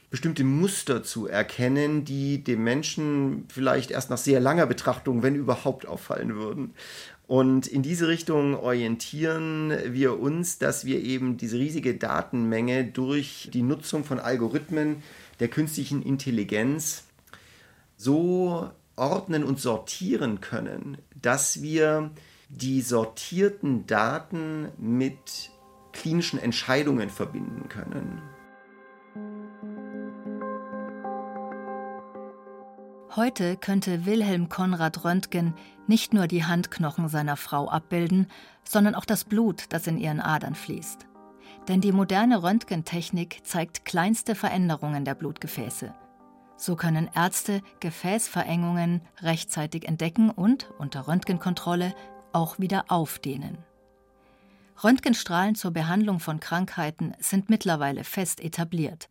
bestimmte 0.09 0.43
Muster 0.43 1.03
zu 1.03 1.27
erkennen, 1.27 2.05
die 2.05 2.43
dem 2.43 2.63
Menschen 2.63 3.45
vielleicht 3.49 3.91
erst 3.91 4.09
nach 4.09 4.17
sehr 4.17 4.39
langer 4.39 4.65
Betrachtung, 4.65 5.21
wenn 5.21 5.35
überhaupt, 5.35 5.87
auffallen 5.87 6.35
würden. 6.35 6.73
Und 7.27 7.67
in 7.67 7.83
diese 7.83 8.07
Richtung 8.07 8.55
orientieren 8.55 9.71
wir 9.85 10.19
uns, 10.19 10.57
dass 10.57 10.85
wir 10.85 11.03
eben 11.03 11.37
diese 11.37 11.59
riesige 11.59 11.93
Datenmenge 11.93 12.85
durch 12.85 13.49
die 13.53 13.61
Nutzung 13.61 14.03
von 14.03 14.19
Algorithmen 14.19 15.03
der 15.39 15.47
künstlichen 15.47 16.01
Intelligenz 16.01 17.05
so 17.95 18.69
ordnen 18.95 19.43
und 19.43 19.59
sortieren 19.59 20.41
können, 20.41 20.97
dass 21.21 21.61
wir 21.61 22.11
die 22.49 22.81
sortierten 22.81 23.85
Daten 23.85 24.69
mit 24.77 25.51
klinischen 25.93 26.39
Entscheidungen 26.39 27.09
verbinden 27.09 27.69
können. 27.69 28.21
Heute 33.15 33.57
könnte 33.57 34.05
Wilhelm 34.05 34.49
Konrad 34.49 35.03
Röntgen 35.03 35.55
nicht 35.87 36.13
nur 36.13 36.27
die 36.27 36.45
Handknochen 36.45 37.09
seiner 37.09 37.37
Frau 37.37 37.67
abbilden, 37.67 38.27
sondern 38.63 38.95
auch 38.95 39.05
das 39.05 39.25
Blut, 39.25 39.65
das 39.69 39.87
in 39.87 39.97
ihren 39.97 40.21
Adern 40.21 40.55
fließt. 40.55 41.08
Denn 41.69 41.81
die 41.81 41.91
moderne 41.91 42.41
Röntgentechnik 42.41 43.41
zeigt 43.43 43.85
kleinste 43.85 44.33
Veränderungen 44.33 45.05
der 45.05 45.13
Blutgefäße. 45.13 45.93
So 46.57 46.75
können 46.75 47.09
Ärzte 47.15 47.61
Gefäßverengungen 47.79 49.01
rechtzeitig 49.21 49.87
entdecken 49.87 50.31
und 50.31 50.71
unter 50.79 51.07
Röntgenkontrolle 51.07 51.93
auch 52.33 52.57
wieder 52.59 52.85
aufdehnen. 52.89 53.59
Röntgenstrahlen 54.83 55.53
zur 55.55 55.71
Behandlung 55.71 56.19
von 56.19 56.39
Krankheiten 56.39 57.13
sind 57.19 57.49
mittlerweile 57.49 58.03
fest 58.03 58.41
etabliert. 58.41 59.07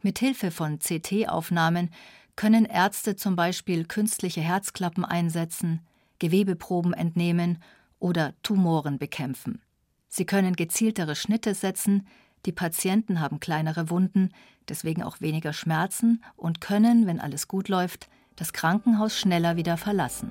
Mithilfe 0.00 0.52
von 0.52 0.78
CT-Aufnahmen 0.78 1.90
können 2.36 2.64
Ärzte 2.64 3.16
zum 3.16 3.34
Beispiel 3.34 3.84
künstliche 3.84 4.40
Herzklappen 4.40 5.04
einsetzen, 5.04 5.80
Gewebeproben 6.20 6.92
entnehmen 6.92 7.60
oder 7.98 8.34
Tumoren 8.42 8.98
bekämpfen. 8.98 9.60
Sie 10.08 10.24
können 10.24 10.56
gezieltere 10.56 11.14
Schnitte 11.14 11.54
setzen, 11.54 12.06
die 12.46 12.52
Patienten 12.52 13.20
haben 13.20 13.40
kleinere 13.40 13.90
Wunden, 13.90 14.30
deswegen 14.68 15.02
auch 15.02 15.20
weniger 15.20 15.52
Schmerzen 15.52 16.22
und 16.36 16.60
können, 16.60 17.06
wenn 17.06 17.20
alles 17.20 17.48
gut 17.48 17.68
läuft, 17.68 18.08
das 18.36 18.52
Krankenhaus 18.52 19.18
schneller 19.18 19.56
wieder 19.56 19.76
verlassen. 19.76 20.30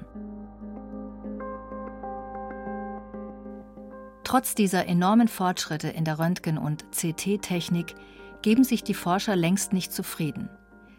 Trotz 4.23 4.55
dieser 4.55 4.87
enormen 4.87 5.27
Fortschritte 5.27 5.87
in 5.87 6.03
der 6.03 6.19
Röntgen- 6.19 6.57
und 6.57 6.85
CT-Technik 6.91 7.95
geben 8.41 8.63
sich 8.63 8.83
die 8.83 8.93
Forscher 8.93 9.35
längst 9.35 9.73
nicht 9.73 9.93
zufrieden. 9.93 10.49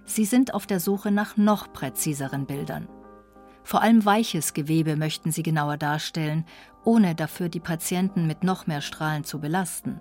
Sie 0.05 0.25
sind 0.25 0.55
auf 0.55 0.67
der 0.67 0.81
Suche 0.81 1.11
nach 1.11 1.37
noch 1.37 1.73
präziseren 1.73 2.47
Bildern. 2.47 2.89
Vor 3.69 3.83
allem 3.83 4.07
weiches 4.07 4.55
Gewebe 4.55 4.97
möchten 4.97 5.31
sie 5.31 5.43
genauer 5.43 5.77
darstellen, 5.77 6.47
ohne 6.85 7.15
dafür 7.15 7.51
die 7.51 7.61
Patienten 7.61 8.27
mit 8.27 8.43
noch 8.43 8.67
mehr 8.67 8.81
Strahlen 8.81 9.25
zu 9.25 9.41
belasten. 9.41 10.01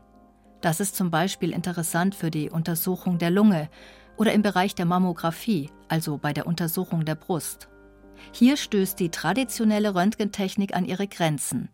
Das 0.61 0.79
ist 0.79 0.95
zum 0.95 1.11
Beispiel 1.11 1.51
interessant 1.51 2.15
für 2.15 2.31
die 2.31 2.49
Untersuchung 2.49 3.17
der 3.17 3.29
Lunge 3.29 3.69
oder 4.15 4.31
im 4.31 4.41
Bereich 4.41 4.73
der 4.73 4.85
Mammographie, 4.85 5.69
also 5.89 6.17
bei 6.17 6.31
der 6.31 6.47
Untersuchung 6.47 7.03
der 7.03 7.15
Brust. 7.15 7.67
Hier 8.31 8.55
stößt 8.55 8.97
die 9.01 9.09
traditionelle 9.09 9.95
Röntgentechnik 9.95 10.73
an 10.73 10.85
ihre 10.85 11.09
Grenzen, 11.09 11.67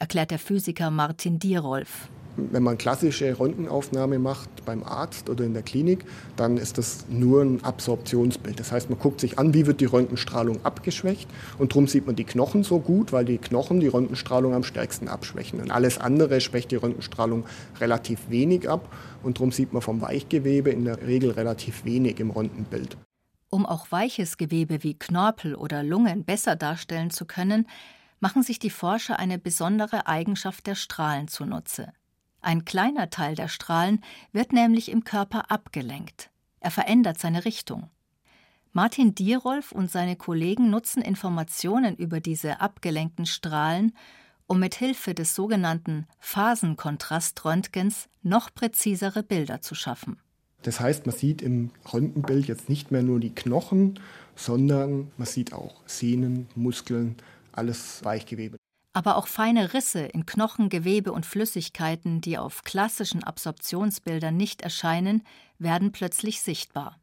erklärt 0.00 0.32
der 0.32 0.40
Physiker 0.40 0.90
Martin 0.90 1.38
Dierolf. 1.38 2.08
Wenn 2.36 2.62
man 2.62 2.76
klassische 2.76 3.38
Röntgenaufnahme 3.38 4.18
macht 4.18 4.64
beim 4.64 4.82
Arzt 4.82 5.30
oder 5.30 5.44
in 5.44 5.54
der 5.54 5.62
Klinik, 5.62 6.04
dann 6.36 6.58
ist 6.58 6.78
das 6.78 7.06
nur 7.08 7.42
ein 7.42 7.64
Absorptionsbild. 7.64 8.60
Das 8.60 8.72
heißt, 8.72 8.90
man 8.90 8.98
guckt 8.98 9.20
sich 9.20 9.38
an, 9.38 9.54
wie 9.54 9.66
wird 9.66 9.80
die 9.80 9.86
Röntgenstrahlung 9.86 10.64
abgeschwächt 10.64 11.28
und 11.58 11.72
darum 11.72 11.86
sieht 11.86 12.06
man 12.06 12.14
die 12.14 12.24
Knochen 12.24 12.62
so 12.62 12.78
gut, 12.78 13.12
weil 13.12 13.24
die 13.24 13.38
Knochen 13.38 13.80
die 13.80 13.88
Röntgenstrahlung 13.88 14.54
am 14.54 14.64
stärksten 14.64 15.08
abschwächen. 15.08 15.60
Und 15.60 15.70
alles 15.70 15.98
andere 15.98 16.40
schwächt 16.40 16.70
die 16.70 16.76
Röntgenstrahlung 16.76 17.44
relativ 17.80 18.28
wenig 18.28 18.68
ab 18.68 18.92
und 19.22 19.38
darum 19.38 19.52
sieht 19.52 19.72
man 19.72 19.82
vom 19.82 20.00
Weichgewebe 20.00 20.70
in 20.70 20.84
der 20.84 21.06
Regel 21.06 21.30
relativ 21.30 21.84
wenig 21.84 22.20
im 22.20 22.30
Röntgenbild. 22.30 22.96
Um 23.48 23.64
auch 23.64 23.90
weiches 23.90 24.36
Gewebe 24.36 24.82
wie 24.82 24.98
Knorpel 24.98 25.54
oder 25.54 25.82
Lungen 25.82 26.24
besser 26.24 26.56
darstellen 26.56 27.10
zu 27.10 27.24
können, 27.24 27.66
machen 28.20 28.42
sich 28.42 28.58
die 28.58 28.70
Forscher 28.70 29.18
eine 29.18 29.38
besondere 29.38 30.06
Eigenschaft 30.06 30.66
der 30.66 30.74
Strahlen 30.74 31.28
zunutze. 31.28 31.92
Ein 32.46 32.64
kleiner 32.64 33.10
Teil 33.10 33.34
der 33.34 33.48
Strahlen 33.48 34.04
wird 34.30 34.52
nämlich 34.52 34.92
im 34.92 35.02
Körper 35.02 35.50
abgelenkt. 35.50 36.30
Er 36.60 36.70
verändert 36.70 37.18
seine 37.18 37.44
Richtung. 37.44 37.90
Martin 38.72 39.16
Dierolf 39.16 39.72
und 39.72 39.90
seine 39.90 40.14
Kollegen 40.14 40.70
nutzen 40.70 41.02
Informationen 41.02 41.96
über 41.96 42.20
diese 42.20 42.60
abgelenkten 42.60 43.26
Strahlen, 43.26 43.96
um 44.46 44.60
mit 44.60 44.76
Hilfe 44.76 45.12
des 45.12 45.34
sogenannten 45.34 46.06
Phasenkontraströntgens 46.20 48.08
noch 48.22 48.54
präzisere 48.54 49.24
Bilder 49.24 49.60
zu 49.60 49.74
schaffen. 49.74 50.20
Das 50.62 50.78
heißt, 50.78 51.04
man 51.04 51.16
sieht 51.16 51.42
im 51.42 51.72
Röntgenbild 51.92 52.46
jetzt 52.46 52.68
nicht 52.68 52.92
mehr 52.92 53.02
nur 53.02 53.18
die 53.18 53.34
Knochen, 53.34 53.98
sondern 54.36 55.10
man 55.16 55.26
sieht 55.26 55.52
auch 55.52 55.82
Sehnen, 55.86 56.46
Muskeln, 56.54 57.16
alles 57.50 58.04
Weichgewebe. 58.04 58.56
Aber 58.96 59.18
auch 59.18 59.26
feine 59.26 59.74
Risse 59.74 60.06
in 60.06 60.24
Knochen, 60.24 60.70
Gewebe 60.70 61.12
und 61.12 61.26
Flüssigkeiten, 61.26 62.22
die 62.22 62.38
auf 62.38 62.64
klassischen 62.64 63.22
Absorptionsbildern 63.22 64.34
nicht 64.34 64.62
erscheinen, 64.62 65.22
werden 65.58 65.92
plötzlich 65.92 66.40
sichtbar. 66.40 66.98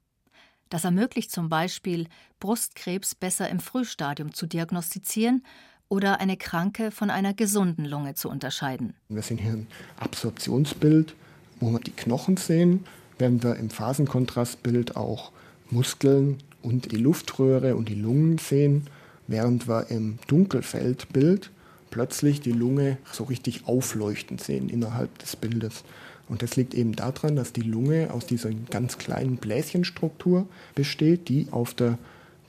Das 0.69 0.85
ermöglicht 0.85 1.29
zum 1.29 1.49
Beispiel, 1.49 2.07
Brustkrebs 2.39 3.13
besser 3.13 3.47
im 3.47 3.59
Frühstadium 3.59 4.33
zu 4.33 4.47
diagnostizieren 4.47 5.45
oder 5.87 6.19
eine 6.19 6.35
kranke 6.35 6.89
von 6.89 7.11
einer 7.11 7.35
gesunden 7.35 7.85
Lunge 7.85 8.15
zu 8.15 8.27
unterscheiden. 8.27 8.95
Wir 9.09 9.21
sehen 9.21 9.37
hier 9.37 9.51
ein 9.51 9.67
Absorptionsbild, 9.99 11.13
wo 11.59 11.73
wir 11.73 11.79
die 11.79 11.91
Knochen 11.91 12.37
sehen, 12.37 12.85
während 13.19 13.43
wir 13.43 13.57
im 13.57 13.69
Phasenkontrastbild 13.69 14.95
auch 14.95 15.31
Muskeln 15.69 16.39
und 16.63 16.91
die 16.91 16.97
Luftröhre 16.97 17.75
und 17.75 17.87
die 17.87 18.01
Lungen 18.01 18.39
sehen 18.39 18.87
während 19.27 19.67
wir 19.67 19.89
im 19.89 20.19
Dunkelfeldbild 20.27 21.51
plötzlich 21.93 22.41
die 22.41 22.51
Lunge 22.51 22.97
so 23.11 23.23
richtig 23.23 23.67
aufleuchten 23.67 24.39
sehen 24.39 24.67
innerhalb 24.67 25.15
des 25.19 25.35
Bildes. 25.35 25.83
Und 26.27 26.41
das 26.41 26.55
liegt 26.55 26.73
eben 26.73 26.95
daran, 26.95 27.35
dass 27.35 27.53
die 27.53 27.61
Lunge 27.61 28.11
aus 28.11 28.25
dieser 28.25 28.49
ganz 28.71 28.97
kleinen 28.97 29.37
Bläschenstruktur 29.37 30.47
besteht, 30.73 31.29
die 31.29 31.49
auf 31.51 31.75
der 31.75 31.99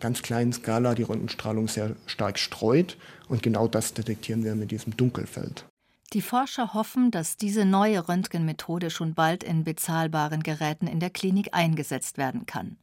ganz 0.00 0.22
kleinen 0.22 0.54
Skala 0.54 0.94
die 0.94 1.02
Röntgenstrahlung 1.02 1.68
sehr 1.68 1.94
stark 2.06 2.38
streut. 2.38 2.96
Und 3.28 3.42
genau 3.42 3.68
das 3.68 3.92
detektieren 3.92 4.44
wir 4.44 4.54
mit 4.54 4.70
diesem 4.70 4.96
Dunkelfeld. 4.96 5.66
Die 6.14 6.22
Forscher 6.22 6.72
hoffen, 6.72 7.10
dass 7.10 7.36
diese 7.36 7.66
neue 7.66 8.08
Röntgenmethode 8.08 8.88
schon 8.88 9.12
bald 9.12 9.44
in 9.44 9.62
bezahlbaren 9.62 10.42
Geräten 10.42 10.86
in 10.86 11.00
der 11.00 11.10
Klinik 11.10 11.50
eingesetzt 11.52 12.16
werden 12.16 12.46
kann. 12.46 12.78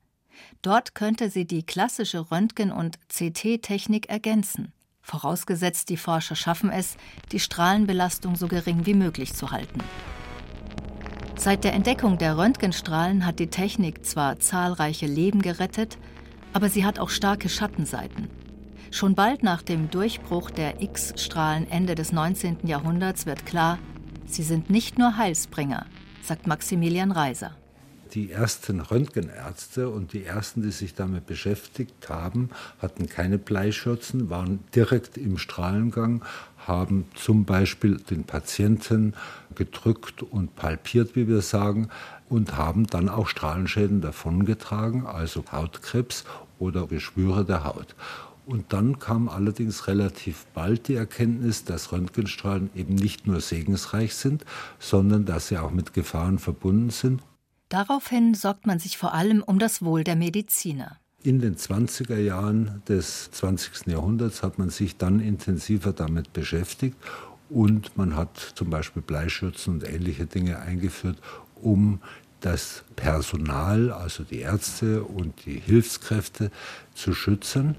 Dort 0.61 0.93
könnte 0.93 1.31
sie 1.31 1.45
die 1.45 1.63
klassische 1.63 2.29
Röntgen- 2.29 2.71
und 2.71 2.99
CT-Technik 3.09 4.09
ergänzen, 4.09 4.73
vorausgesetzt 5.01 5.89
die 5.89 5.97
Forscher 5.97 6.35
schaffen 6.35 6.69
es, 6.69 6.97
die 7.31 7.39
Strahlenbelastung 7.39 8.35
so 8.35 8.47
gering 8.47 8.85
wie 8.85 8.93
möglich 8.93 9.33
zu 9.33 9.51
halten. 9.51 9.79
Seit 11.37 11.63
der 11.63 11.73
Entdeckung 11.73 12.17
der 12.17 12.37
Röntgenstrahlen 12.37 13.25
hat 13.25 13.39
die 13.39 13.49
Technik 13.49 14.05
zwar 14.05 14.39
zahlreiche 14.39 15.07
Leben 15.07 15.41
gerettet, 15.41 15.97
aber 16.53 16.69
sie 16.69 16.85
hat 16.85 16.99
auch 16.99 17.09
starke 17.09 17.49
Schattenseiten. 17.49 18.29
Schon 18.91 19.15
bald 19.15 19.41
nach 19.41 19.61
dem 19.61 19.89
Durchbruch 19.89 20.51
der 20.51 20.81
X-Strahlen 20.81 21.69
Ende 21.71 21.95
des 21.95 22.11
19. 22.11 22.67
Jahrhunderts 22.67 23.25
wird 23.25 23.45
klar, 23.45 23.79
sie 24.25 24.43
sind 24.43 24.69
nicht 24.69 24.99
nur 24.99 25.17
Heilsbringer, 25.17 25.85
sagt 26.21 26.45
Maximilian 26.45 27.11
Reiser 27.11 27.55
die 28.13 28.31
ersten 28.31 28.79
Röntgenärzte 28.79 29.89
und 29.89 30.13
die 30.13 30.25
ersten, 30.25 30.61
die 30.61 30.71
sich 30.71 30.93
damit 30.93 31.25
beschäftigt 31.25 32.09
haben, 32.09 32.49
hatten 32.79 33.07
keine 33.07 33.37
Bleischürzen, 33.37 34.29
waren 34.29 34.59
direkt 34.75 35.17
im 35.17 35.37
Strahlengang, 35.37 36.23
haben 36.57 37.05
zum 37.15 37.45
Beispiel 37.45 37.97
den 37.97 38.23
Patienten 38.23 39.13
gedrückt 39.55 40.23
und 40.23 40.55
palpiert, 40.55 41.15
wie 41.15 41.27
wir 41.27 41.41
sagen, 41.41 41.89
und 42.29 42.55
haben 42.55 42.87
dann 42.87 43.09
auch 43.09 43.27
Strahlenschäden 43.27 44.01
davongetragen, 44.01 45.05
also 45.05 45.43
Hautkrebs 45.51 46.23
oder 46.59 46.87
Geschwüre 46.87 47.45
der 47.45 47.63
Haut. 47.63 47.95
Und 48.45 48.73
dann 48.73 48.99
kam 48.99 49.29
allerdings 49.29 49.87
relativ 49.87 50.45
bald 50.53 50.87
die 50.87 50.95
Erkenntnis, 50.95 51.63
dass 51.63 51.91
Röntgenstrahlen 51.91 52.69
eben 52.75 52.95
nicht 52.95 53.27
nur 53.27 53.39
segensreich 53.39 54.15
sind, 54.15 54.45
sondern 54.79 55.25
dass 55.25 55.47
sie 55.47 55.57
auch 55.57 55.71
mit 55.71 55.93
Gefahren 55.93 56.39
verbunden 56.39 56.89
sind 56.89 57.21
Daraufhin 57.71 58.33
sorgt 58.33 58.67
man 58.67 58.79
sich 58.79 58.97
vor 58.97 59.13
allem 59.13 59.41
um 59.41 59.57
das 59.57 59.81
Wohl 59.81 60.03
der 60.03 60.17
Mediziner. 60.17 60.97
In 61.23 61.39
den 61.39 61.55
20er 61.55 62.17
Jahren 62.17 62.81
des 62.89 63.31
20. 63.31 63.87
Jahrhunderts 63.87 64.43
hat 64.43 64.59
man 64.59 64.69
sich 64.69 64.97
dann 64.97 65.21
intensiver 65.21 65.93
damit 65.93 66.33
beschäftigt 66.33 66.97
und 67.49 67.95
man 67.95 68.17
hat 68.17 68.37
zum 68.55 68.69
Beispiel 68.69 69.01
Bleischürzen 69.01 69.75
und 69.75 69.87
ähnliche 69.87 70.25
Dinge 70.25 70.59
eingeführt, 70.59 71.17
um 71.55 72.01
das 72.41 72.83
Personal, 72.97 73.93
also 73.93 74.25
die 74.25 74.39
Ärzte 74.39 75.05
und 75.05 75.45
die 75.45 75.57
Hilfskräfte 75.57 76.51
zu 76.93 77.13
schützen. 77.13 77.77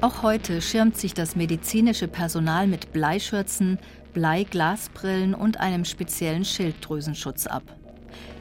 Auch 0.00 0.22
heute 0.22 0.62
schirmt 0.62 0.96
sich 0.96 1.12
das 1.12 1.34
medizinische 1.34 2.06
Personal 2.06 2.68
mit 2.68 2.92
Bleischürzen, 2.92 3.80
Bleiglasbrillen 4.12 5.34
und 5.34 5.58
einem 5.58 5.84
speziellen 5.84 6.44
Schilddrüsenschutz 6.44 7.48
ab. 7.48 7.64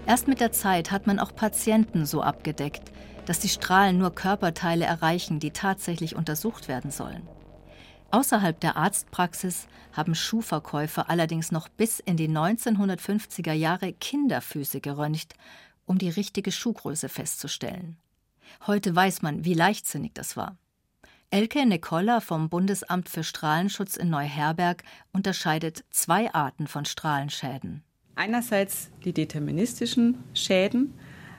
Erst 0.05 0.27
mit 0.27 0.39
der 0.39 0.51
Zeit 0.51 0.91
hat 0.91 1.07
man 1.07 1.19
auch 1.19 1.35
Patienten 1.35 2.05
so 2.05 2.21
abgedeckt, 2.21 2.91
dass 3.25 3.39
die 3.39 3.49
Strahlen 3.49 3.97
nur 3.97 4.13
Körperteile 4.15 4.85
erreichen, 4.85 5.39
die 5.39 5.51
tatsächlich 5.51 6.15
untersucht 6.15 6.67
werden 6.67 6.91
sollen. 6.91 7.27
Außerhalb 8.11 8.59
der 8.59 8.75
Arztpraxis 8.75 9.67
haben 9.93 10.15
Schuhverkäufer 10.15 11.09
allerdings 11.09 11.51
noch 11.51 11.69
bis 11.69 11.99
in 11.99 12.17
die 12.17 12.27
1950er 12.27 13.53
Jahre 13.53 13.93
Kinderfüße 13.93 14.81
geröntgt, 14.81 15.35
um 15.85 15.97
die 15.97 16.09
richtige 16.09 16.51
Schuhgröße 16.51 17.09
festzustellen. 17.09 17.97
Heute 18.67 18.93
weiß 18.93 19.21
man, 19.21 19.45
wie 19.45 19.53
leichtsinnig 19.53 20.11
das 20.13 20.35
war. 20.35 20.57
Elke 21.29 21.65
Nicola 21.65 22.19
vom 22.19 22.49
Bundesamt 22.49 23.07
für 23.07 23.23
Strahlenschutz 23.23 23.95
in 23.95 24.09
Neuherberg 24.09 24.83
unterscheidet 25.13 25.85
zwei 25.89 26.33
Arten 26.33 26.67
von 26.67 26.83
Strahlenschäden. 26.83 27.83
Einerseits 28.15 28.89
die 29.03 29.13
deterministischen 29.13 30.17
Schäden 30.33 30.93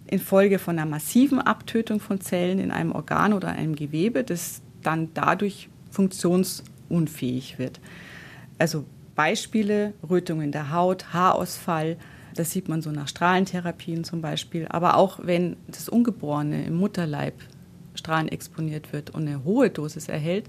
infolge 0.06 0.58
von 0.58 0.78
einer 0.78 0.88
massiven 0.88 1.38
Abtötung 1.40 2.00
von 2.00 2.20
Zellen 2.20 2.58
in 2.58 2.70
einem 2.70 2.92
Organ 2.92 3.32
oder 3.32 3.48
einem 3.48 3.76
Gewebe, 3.76 4.24
das 4.24 4.62
dann 4.82 5.10
dadurch 5.14 5.68
funktionsunfähig 5.90 7.58
wird. 7.58 7.80
Also 8.58 8.84
Beispiele, 9.14 9.92
Rötung 10.08 10.40
in 10.40 10.52
der 10.52 10.72
Haut, 10.72 11.12
Haarausfall, 11.12 11.96
das 12.34 12.50
sieht 12.50 12.68
man 12.68 12.80
so 12.80 12.90
nach 12.90 13.08
Strahlentherapien 13.08 14.04
zum 14.04 14.22
Beispiel, 14.22 14.66
aber 14.68 14.96
auch 14.96 15.20
wenn 15.22 15.56
das 15.68 15.88
Ungeborene 15.88 16.64
im 16.64 16.76
Mutterleib 16.76 17.34
Strahlen 17.94 18.28
exponiert 18.28 18.92
wird 18.92 19.10
und 19.10 19.28
eine 19.28 19.44
hohe 19.44 19.68
Dosis 19.68 20.08
erhält, 20.08 20.46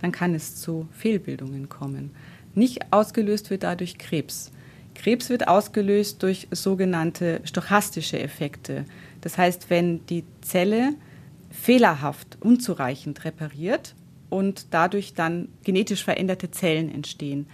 dann 0.00 0.12
kann 0.12 0.34
es 0.34 0.56
zu 0.56 0.88
Fehlbildungen 0.92 1.68
kommen. 1.68 2.10
Nicht 2.54 2.92
ausgelöst 2.92 3.50
wird 3.50 3.62
dadurch 3.62 3.98
Krebs. 3.98 4.50
Krebs 4.96 5.30
wird 5.30 5.46
ausgelöst 5.46 6.22
durch 6.22 6.48
sogenannte 6.50 7.40
stochastische 7.44 8.18
Effekte. 8.18 8.84
Das 9.20 9.38
heißt, 9.38 9.70
wenn 9.70 10.04
die 10.06 10.24
Zelle 10.40 10.94
fehlerhaft, 11.50 12.38
unzureichend 12.40 13.24
repariert 13.24 13.94
und 14.30 14.66
dadurch 14.72 15.14
dann 15.14 15.48
genetisch 15.62 16.04
veränderte 16.04 16.50
Zellen 16.50 16.92
entstehen, 16.92 17.46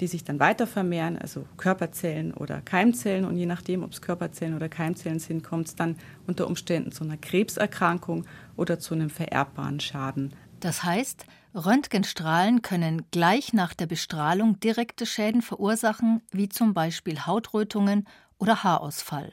die 0.00 0.06
sich 0.08 0.24
dann 0.24 0.40
weiter 0.40 0.66
vermehren, 0.66 1.16
also 1.16 1.44
Körperzellen 1.56 2.34
oder 2.34 2.60
Keimzellen. 2.60 3.24
Und 3.24 3.36
je 3.36 3.46
nachdem, 3.46 3.84
ob 3.84 3.92
es 3.92 4.02
Körperzellen 4.02 4.56
oder 4.56 4.68
Keimzellen 4.68 5.20
sind, 5.20 5.44
kommt 5.44 5.68
es 5.68 5.76
dann 5.76 5.96
unter 6.26 6.46
Umständen 6.48 6.90
zu 6.90 7.04
einer 7.04 7.16
Krebserkrankung 7.16 8.26
oder 8.56 8.80
zu 8.80 8.94
einem 8.94 9.10
vererbbaren 9.10 9.80
Schaden. 9.80 10.32
Das 10.58 10.82
heißt, 10.82 11.24
Röntgenstrahlen 11.54 12.62
können 12.62 13.02
gleich 13.10 13.52
nach 13.52 13.74
der 13.74 13.86
Bestrahlung 13.86 14.58
direkte 14.60 15.04
Schäden 15.04 15.42
verursachen, 15.42 16.22
wie 16.30 16.48
zum 16.48 16.72
Beispiel 16.72 17.26
Hautrötungen 17.26 18.08
oder 18.38 18.64
Haarausfall. 18.64 19.32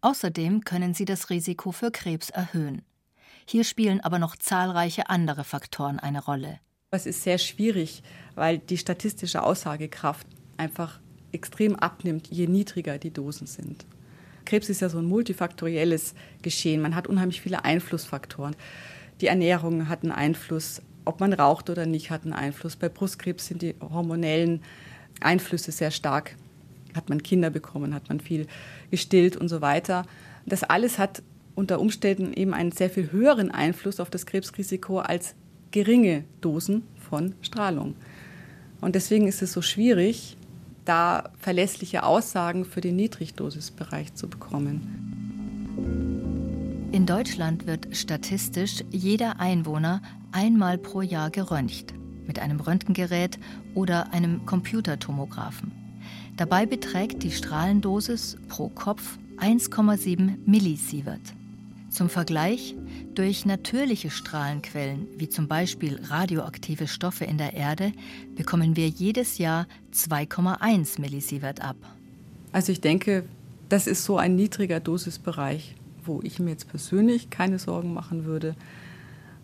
Außerdem 0.00 0.62
können 0.62 0.92
sie 0.92 1.04
das 1.04 1.30
Risiko 1.30 1.70
für 1.70 1.92
Krebs 1.92 2.30
erhöhen. 2.30 2.82
Hier 3.46 3.62
spielen 3.62 4.00
aber 4.00 4.18
noch 4.18 4.34
zahlreiche 4.34 5.08
andere 5.08 5.44
Faktoren 5.44 6.00
eine 6.00 6.24
Rolle. 6.24 6.58
Es 6.90 7.06
ist 7.06 7.22
sehr 7.22 7.38
schwierig, 7.38 8.02
weil 8.34 8.58
die 8.58 8.76
statistische 8.76 9.44
Aussagekraft 9.44 10.26
einfach 10.56 11.00
extrem 11.30 11.76
abnimmt, 11.76 12.28
je 12.28 12.48
niedriger 12.48 12.98
die 12.98 13.12
Dosen 13.12 13.46
sind. 13.46 13.86
Krebs 14.44 14.68
ist 14.68 14.80
ja 14.80 14.88
so 14.88 14.98
ein 14.98 15.06
multifaktorielles 15.06 16.14
Geschehen. 16.42 16.82
Man 16.82 16.96
hat 16.96 17.06
unheimlich 17.06 17.40
viele 17.40 17.64
Einflussfaktoren. 17.64 18.56
Die 19.20 19.28
Ernährung 19.28 19.88
hat 19.88 20.02
einen 20.02 20.10
Einfluss, 20.10 20.82
ob 21.04 21.20
man 21.20 21.32
raucht 21.32 21.70
oder 21.70 21.86
nicht, 21.86 22.10
hat 22.10 22.24
einen 22.24 22.32
Einfluss. 22.32 22.76
Bei 22.76 22.88
Brustkrebs 22.88 23.46
sind 23.46 23.62
die 23.62 23.74
hormonellen 23.80 24.60
Einflüsse 25.20 25.72
sehr 25.72 25.90
stark. 25.90 26.36
Hat 26.94 27.08
man 27.08 27.22
Kinder 27.22 27.50
bekommen, 27.50 27.94
hat 27.94 28.08
man 28.08 28.20
viel 28.20 28.46
gestillt 28.90 29.36
und 29.36 29.48
so 29.48 29.60
weiter. 29.60 30.04
Das 30.46 30.62
alles 30.62 30.98
hat 30.98 31.22
unter 31.54 31.80
Umständen 31.80 32.32
eben 32.32 32.54
einen 32.54 32.72
sehr 32.72 32.90
viel 32.90 33.12
höheren 33.12 33.50
Einfluss 33.50 34.00
auf 34.00 34.10
das 34.10 34.26
Krebsrisiko 34.26 34.98
als 34.98 35.34
geringe 35.70 36.24
Dosen 36.40 36.82
von 36.98 37.34
Strahlung. 37.42 37.94
Und 38.80 38.94
deswegen 38.94 39.28
ist 39.28 39.42
es 39.42 39.52
so 39.52 39.62
schwierig, 39.62 40.36
da 40.84 41.30
verlässliche 41.38 42.02
Aussagen 42.02 42.64
für 42.64 42.80
den 42.80 42.96
Niedrigdosisbereich 42.96 44.14
zu 44.14 44.28
bekommen. 44.28 45.12
In 46.92 47.06
Deutschland 47.06 47.66
wird 47.66 47.96
statistisch 47.96 48.84
jeder 48.90 49.40
Einwohner 49.40 50.02
einmal 50.32 50.78
pro 50.78 51.00
Jahr 51.02 51.30
geröntgt 51.30 51.94
mit 52.26 52.38
einem 52.38 52.60
Röntgengerät 52.60 53.38
oder 53.74 54.12
einem 54.12 54.46
Computertomographen. 54.46 55.72
Dabei 56.36 56.66
beträgt 56.66 57.22
die 57.22 57.30
Strahlendosis 57.30 58.36
pro 58.48 58.68
Kopf 58.68 59.18
1,7 59.38 60.38
Millisievert. 60.46 61.20
Zum 61.90 62.08
Vergleich, 62.08 62.74
durch 63.14 63.44
natürliche 63.44 64.10
Strahlenquellen, 64.10 65.06
wie 65.18 65.28
zum 65.28 65.46
Beispiel 65.46 66.00
radioaktive 66.04 66.88
Stoffe 66.88 67.26
in 67.26 67.36
der 67.36 67.52
Erde, 67.52 67.92
bekommen 68.34 68.76
wir 68.76 68.88
jedes 68.88 69.36
Jahr 69.36 69.66
2,1 69.92 71.00
Millisievert 71.00 71.60
ab. 71.60 71.76
Also 72.50 72.72
ich 72.72 72.80
denke, 72.80 73.24
das 73.68 73.86
ist 73.86 74.04
so 74.04 74.16
ein 74.16 74.36
niedriger 74.36 74.80
Dosisbereich, 74.80 75.74
wo 76.04 76.20
ich 76.22 76.38
mir 76.38 76.50
jetzt 76.50 76.68
persönlich 76.68 77.28
keine 77.28 77.58
Sorgen 77.58 77.92
machen 77.92 78.24
würde. 78.24 78.54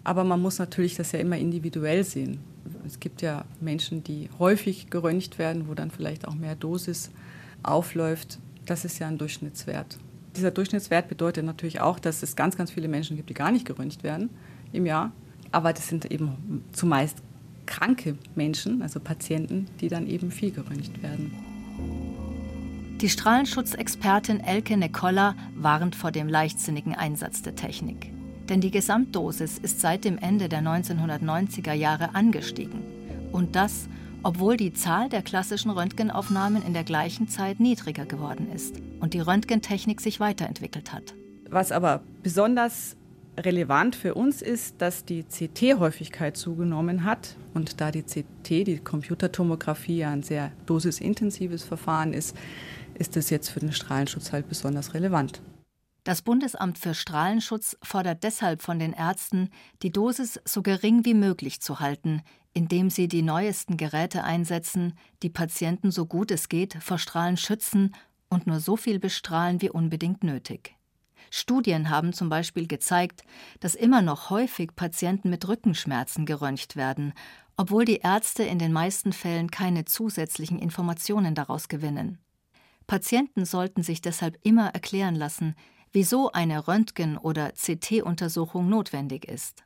Aber 0.04 0.24
man 0.24 0.40
muss 0.40 0.58
natürlich 0.58 0.96
das 0.96 1.12
ja 1.12 1.18
immer 1.18 1.36
individuell 1.36 2.04
sehen. 2.04 2.40
Es 2.86 3.00
gibt 3.00 3.22
ja 3.22 3.44
Menschen, 3.60 4.04
die 4.04 4.30
häufig 4.38 4.90
geröntgt 4.90 5.38
werden, 5.38 5.68
wo 5.68 5.74
dann 5.74 5.90
vielleicht 5.90 6.26
auch 6.26 6.34
mehr 6.34 6.54
Dosis 6.54 7.10
aufläuft. 7.62 8.38
Das 8.66 8.84
ist 8.84 8.98
ja 8.98 9.08
ein 9.08 9.18
Durchschnittswert. 9.18 9.98
Dieser 10.36 10.50
Durchschnittswert 10.50 11.08
bedeutet 11.08 11.44
natürlich 11.44 11.80
auch, 11.80 11.98
dass 11.98 12.22
es 12.22 12.36
ganz, 12.36 12.56
ganz 12.56 12.70
viele 12.70 12.88
Menschen 12.88 13.16
gibt, 13.16 13.28
die 13.30 13.34
gar 13.34 13.50
nicht 13.50 13.64
geröntgt 13.64 14.02
werden 14.02 14.30
im 14.72 14.86
Jahr. 14.86 15.12
Aber 15.50 15.72
das 15.72 15.88
sind 15.88 16.10
eben 16.10 16.62
zumeist 16.72 17.18
kranke 17.66 18.16
Menschen, 18.34 18.82
also 18.82 19.00
Patienten, 19.00 19.66
die 19.80 19.88
dann 19.88 20.06
eben 20.06 20.30
viel 20.30 20.50
geröntgt 20.50 21.02
werden. 21.02 21.32
Die 23.00 23.08
Strahlenschutzexpertin 23.08 24.40
Elke 24.40 24.76
Nekolla 24.76 25.36
warnt 25.54 25.94
vor 25.94 26.10
dem 26.10 26.28
leichtsinnigen 26.28 26.94
Einsatz 26.94 27.42
der 27.42 27.54
Technik. 27.54 28.10
Denn 28.48 28.60
die 28.60 28.70
Gesamtdosis 28.70 29.58
ist 29.58 29.80
seit 29.80 30.04
dem 30.04 30.18
Ende 30.18 30.48
der 30.48 30.62
1990er 30.62 31.72
Jahre 31.72 32.14
angestiegen. 32.14 32.82
Und 33.32 33.56
das, 33.56 33.88
obwohl 34.22 34.56
die 34.56 34.72
Zahl 34.72 35.08
der 35.08 35.22
klassischen 35.22 35.70
Röntgenaufnahmen 35.70 36.64
in 36.64 36.72
der 36.72 36.84
gleichen 36.84 37.28
Zeit 37.28 37.60
niedriger 37.60 38.06
geworden 38.06 38.48
ist 38.54 38.80
und 39.00 39.14
die 39.14 39.20
Röntgentechnik 39.20 40.00
sich 40.00 40.18
weiterentwickelt 40.20 40.92
hat. 40.92 41.14
Was 41.50 41.72
aber 41.72 42.02
besonders 42.22 42.96
relevant 43.38 43.94
für 43.94 44.14
uns 44.14 44.42
ist, 44.42 44.76
dass 44.78 45.04
die 45.04 45.22
CT-Häufigkeit 45.24 46.36
zugenommen 46.36 47.04
hat. 47.04 47.36
Und 47.54 47.80
da 47.80 47.90
die 47.90 48.02
CT, 48.02 48.48
die 48.66 48.78
Computertomographie, 48.78 49.98
ja 49.98 50.10
ein 50.10 50.22
sehr 50.22 50.52
dosisintensives 50.66 51.64
Verfahren 51.64 52.12
ist, 52.12 52.36
ist 52.94 53.16
es 53.16 53.30
jetzt 53.30 53.48
für 53.48 53.60
den 53.60 53.72
Strahlenschutz 53.72 54.32
halt 54.32 54.48
besonders 54.48 54.94
relevant. 54.94 55.40
Das 56.04 56.22
Bundesamt 56.22 56.78
für 56.78 56.94
Strahlenschutz 56.94 57.76
fordert 57.82 58.22
deshalb 58.22 58.62
von 58.62 58.78
den 58.78 58.92
Ärzten, 58.92 59.50
die 59.82 59.90
Dosis 59.90 60.40
so 60.44 60.62
gering 60.62 61.04
wie 61.04 61.14
möglich 61.14 61.60
zu 61.60 61.80
halten, 61.80 62.22
indem 62.54 62.90
sie 62.90 63.08
die 63.08 63.22
neuesten 63.22 63.76
Geräte 63.76 64.24
einsetzen, 64.24 64.94
die 65.22 65.30
Patienten 65.30 65.90
so 65.90 66.06
gut 66.06 66.30
es 66.30 66.48
geht 66.48 66.74
vor 66.80 66.98
Strahlen 66.98 67.36
schützen 67.36 67.94
und 68.28 68.46
nur 68.46 68.60
so 68.60 68.76
viel 68.76 68.98
bestrahlen 68.98 69.60
wie 69.60 69.70
unbedingt 69.70 70.24
nötig. 70.24 70.74
Studien 71.30 71.90
haben 71.90 72.12
zum 72.12 72.28
Beispiel 72.28 72.66
gezeigt, 72.66 73.22
dass 73.60 73.74
immer 73.74 74.02
noch 74.02 74.30
häufig 74.30 74.74
Patienten 74.74 75.30
mit 75.30 75.46
Rückenschmerzen 75.46 76.26
geröntgt 76.26 76.76
werden, 76.76 77.12
obwohl 77.56 77.84
die 77.84 77.98
Ärzte 77.98 78.44
in 78.44 78.58
den 78.58 78.72
meisten 78.72 79.12
Fällen 79.12 79.50
keine 79.50 79.84
zusätzlichen 79.84 80.58
Informationen 80.58 81.34
daraus 81.34 81.68
gewinnen. 81.68 82.18
Patienten 82.86 83.44
sollten 83.44 83.82
sich 83.82 84.00
deshalb 84.00 84.38
immer 84.42 84.68
erklären 84.68 85.14
lassen, 85.14 85.54
wieso 85.92 86.32
eine 86.32 86.66
Röntgen- 86.66 87.18
oder 87.18 87.52
CT-Untersuchung 87.52 88.68
notwendig 88.68 89.26
ist. 89.26 89.64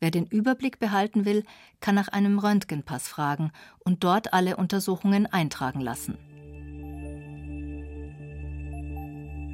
Wer 0.00 0.10
den 0.10 0.26
Überblick 0.26 0.78
behalten 0.78 1.24
will, 1.24 1.44
kann 1.80 1.94
nach 1.94 2.08
einem 2.08 2.38
Röntgenpass 2.38 3.08
fragen 3.08 3.50
und 3.78 4.04
dort 4.04 4.34
alle 4.34 4.56
Untersuchungen 4.56 5.26
eintragen 5.26 5.80
lassen. 5.80 6.18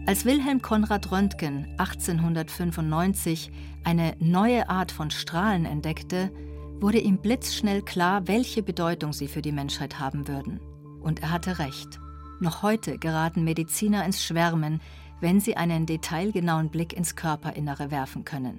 Als 0.05 0.25
Wilhelm 0.25 0.61
Konrad 0.62 1.12
Röntgen 1.12 1.66
1895 1.79 3.53
eine 3.85 4.16
neue 4.18 4.68
Art 4.68 4.90
von 4.90 5.12
Strahlen 5.12 5.64
entdeckte, 5.64 6.33
wurde 6.81 6.98
ihm 6.98 7.18
blitzschnell 7.18 7.83
klar, 7.83 8.27
welche 8.27 8.64
Bedeutung 8.64 9.12
sie 9.12 9.29
für 9.29 9.42
die 9.42 9.53
Menschheit 9.53 10.01
haben 10.01 10.27
würden. 10.27 10.59
Und 11.01 11.22
er 11.22 11.31
hatte 11.31 11.61
recht. 11.61 12.01
Noch 12.40 12.62
heute 12.62 12.98
geraten 12.98 13.44
Mediziner 13.44 14.05
ins 14.05 14.25
Schwärmen, 14.25 14.81
wenn 15.22 15.40
sie 15.40 15.56
einen 15.56 15.87
detailgenauen 15.87 16.68
Blick 16.68 16.92
ins 16.92 17.14
Körperinnere 17.14 17.92
werfen 17.92 18.24
können. 18.24 18.58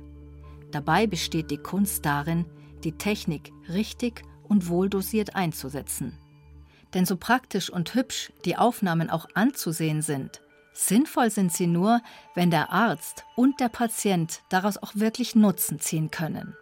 Dabei 0.71 1.05
besteht 1.07 1.51
die 1.51 1.57
Kunst 1.57 2.05
darin, 2.05 2.45
die 2.85 2.93
Technik 2.93 3.51
richtig 3.67 4.23
und 4.43 4.69
wohldosiert 4.69 5.35
einzusetzen. 5.35 6.17
Denn 6.93 7.05
so 7.05 7.17
praktisch 7.17 7.69
und 7.69 7.93
hübsch 7.95 8.31
die 8.45 8.55
Aufnahmen 8.55 9.09
auch 9.09 9.27
anzusehen 9.33 10.01
sind, 10.01 10.41
sinnvoll 10.73 11.29
sind 11.29 11.51
sie 11.51 11.67
nur, 11.67 12.01
wenn 12.33 12.49
der 12.49 12.71
Arzt 12.71 13.25
und 13.35 13.59
der 13.59 13.69
Patient 13.69 14.41
daraus 14.49 14.77
auch 14.77 14.95
wirklich 14.95 15.35
Nutzen 15.35 15.81
ziehen 15.81 16.11
können. 16.11 16.55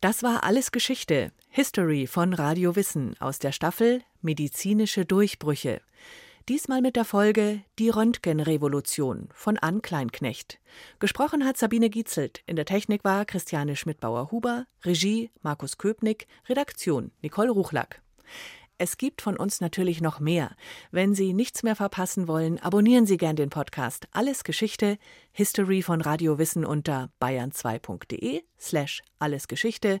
Das 0.00 0.22
war 0.22 0.44
alles 0.44 0.72
Geschichte, 0.72 1.32
History 1.56 2.08
von 2.08 2.32
Radio 2.32 2.74
Wissen 2.74 3.14
aus 3.20 3.38
der 3.38 3.52
Staffel 3.52 4.02
Medizinische 4.22 5.04
Durchbrüche. 5.04 5.80
Diesmal 6.48 6.80
mit 6.80 6.96
der 6.96 7.04
Folge 7.04 7.62
Die 7.78 7.90
Röntgenrevolution 7.90 9.28
von 9.32 9.56
Ann 9.58 9.80
Kleinknecht. 9.80 10.58
Gesprochen 10.98 11.44
hat 11.44 11.56
Sabine 11.56 11.90
Gietzelt. 11.90 12.42
In 12.46 12.56
der 12.56 12.64
Technik 12.64 13.04
war 13.04 13.24
Christiane 13.24 13.76
Schmidbauer-Huber, 13.76 14.66
Regie 14.84 15.30
Markus 15.42 15.78
Köpnick, 15.78 16.26
Redaktion 16.48 17.12
Nicole 17.22 17.50
Ruchlack. 17.50 18.02
Es 18.76 18.96
gibt 18.96 19.22
von 19.22 19.36
uns 19.36 19.60
natürlich 19.60 20.00
noch 20.00 20.18
mehr. 20.18 20.56
Wenn 20.90 21.14
Sie 21.14 21.32
nichts 21.32 21.62
mehr 21.62 21.76
verpassen 21.76 22.26
wollen, 22.26 22.58
abonnieren 22.58 23.06
Sie 23.06 23.16
gern 23.16 23.36
den 23.36 23.50
Podcast 23.50 24.08
Alles 24.10 24.42
Geschichte, 24.42 24.98
History 25.30 25.82
von 25.82 26.00
Radio 26.00 26.36
Wissen 26.38 26.64
unter 26.64 27.10
bayern2.de 27.20 28.42
slash 28.58 29.02
allesgeschichte 29.20 30.00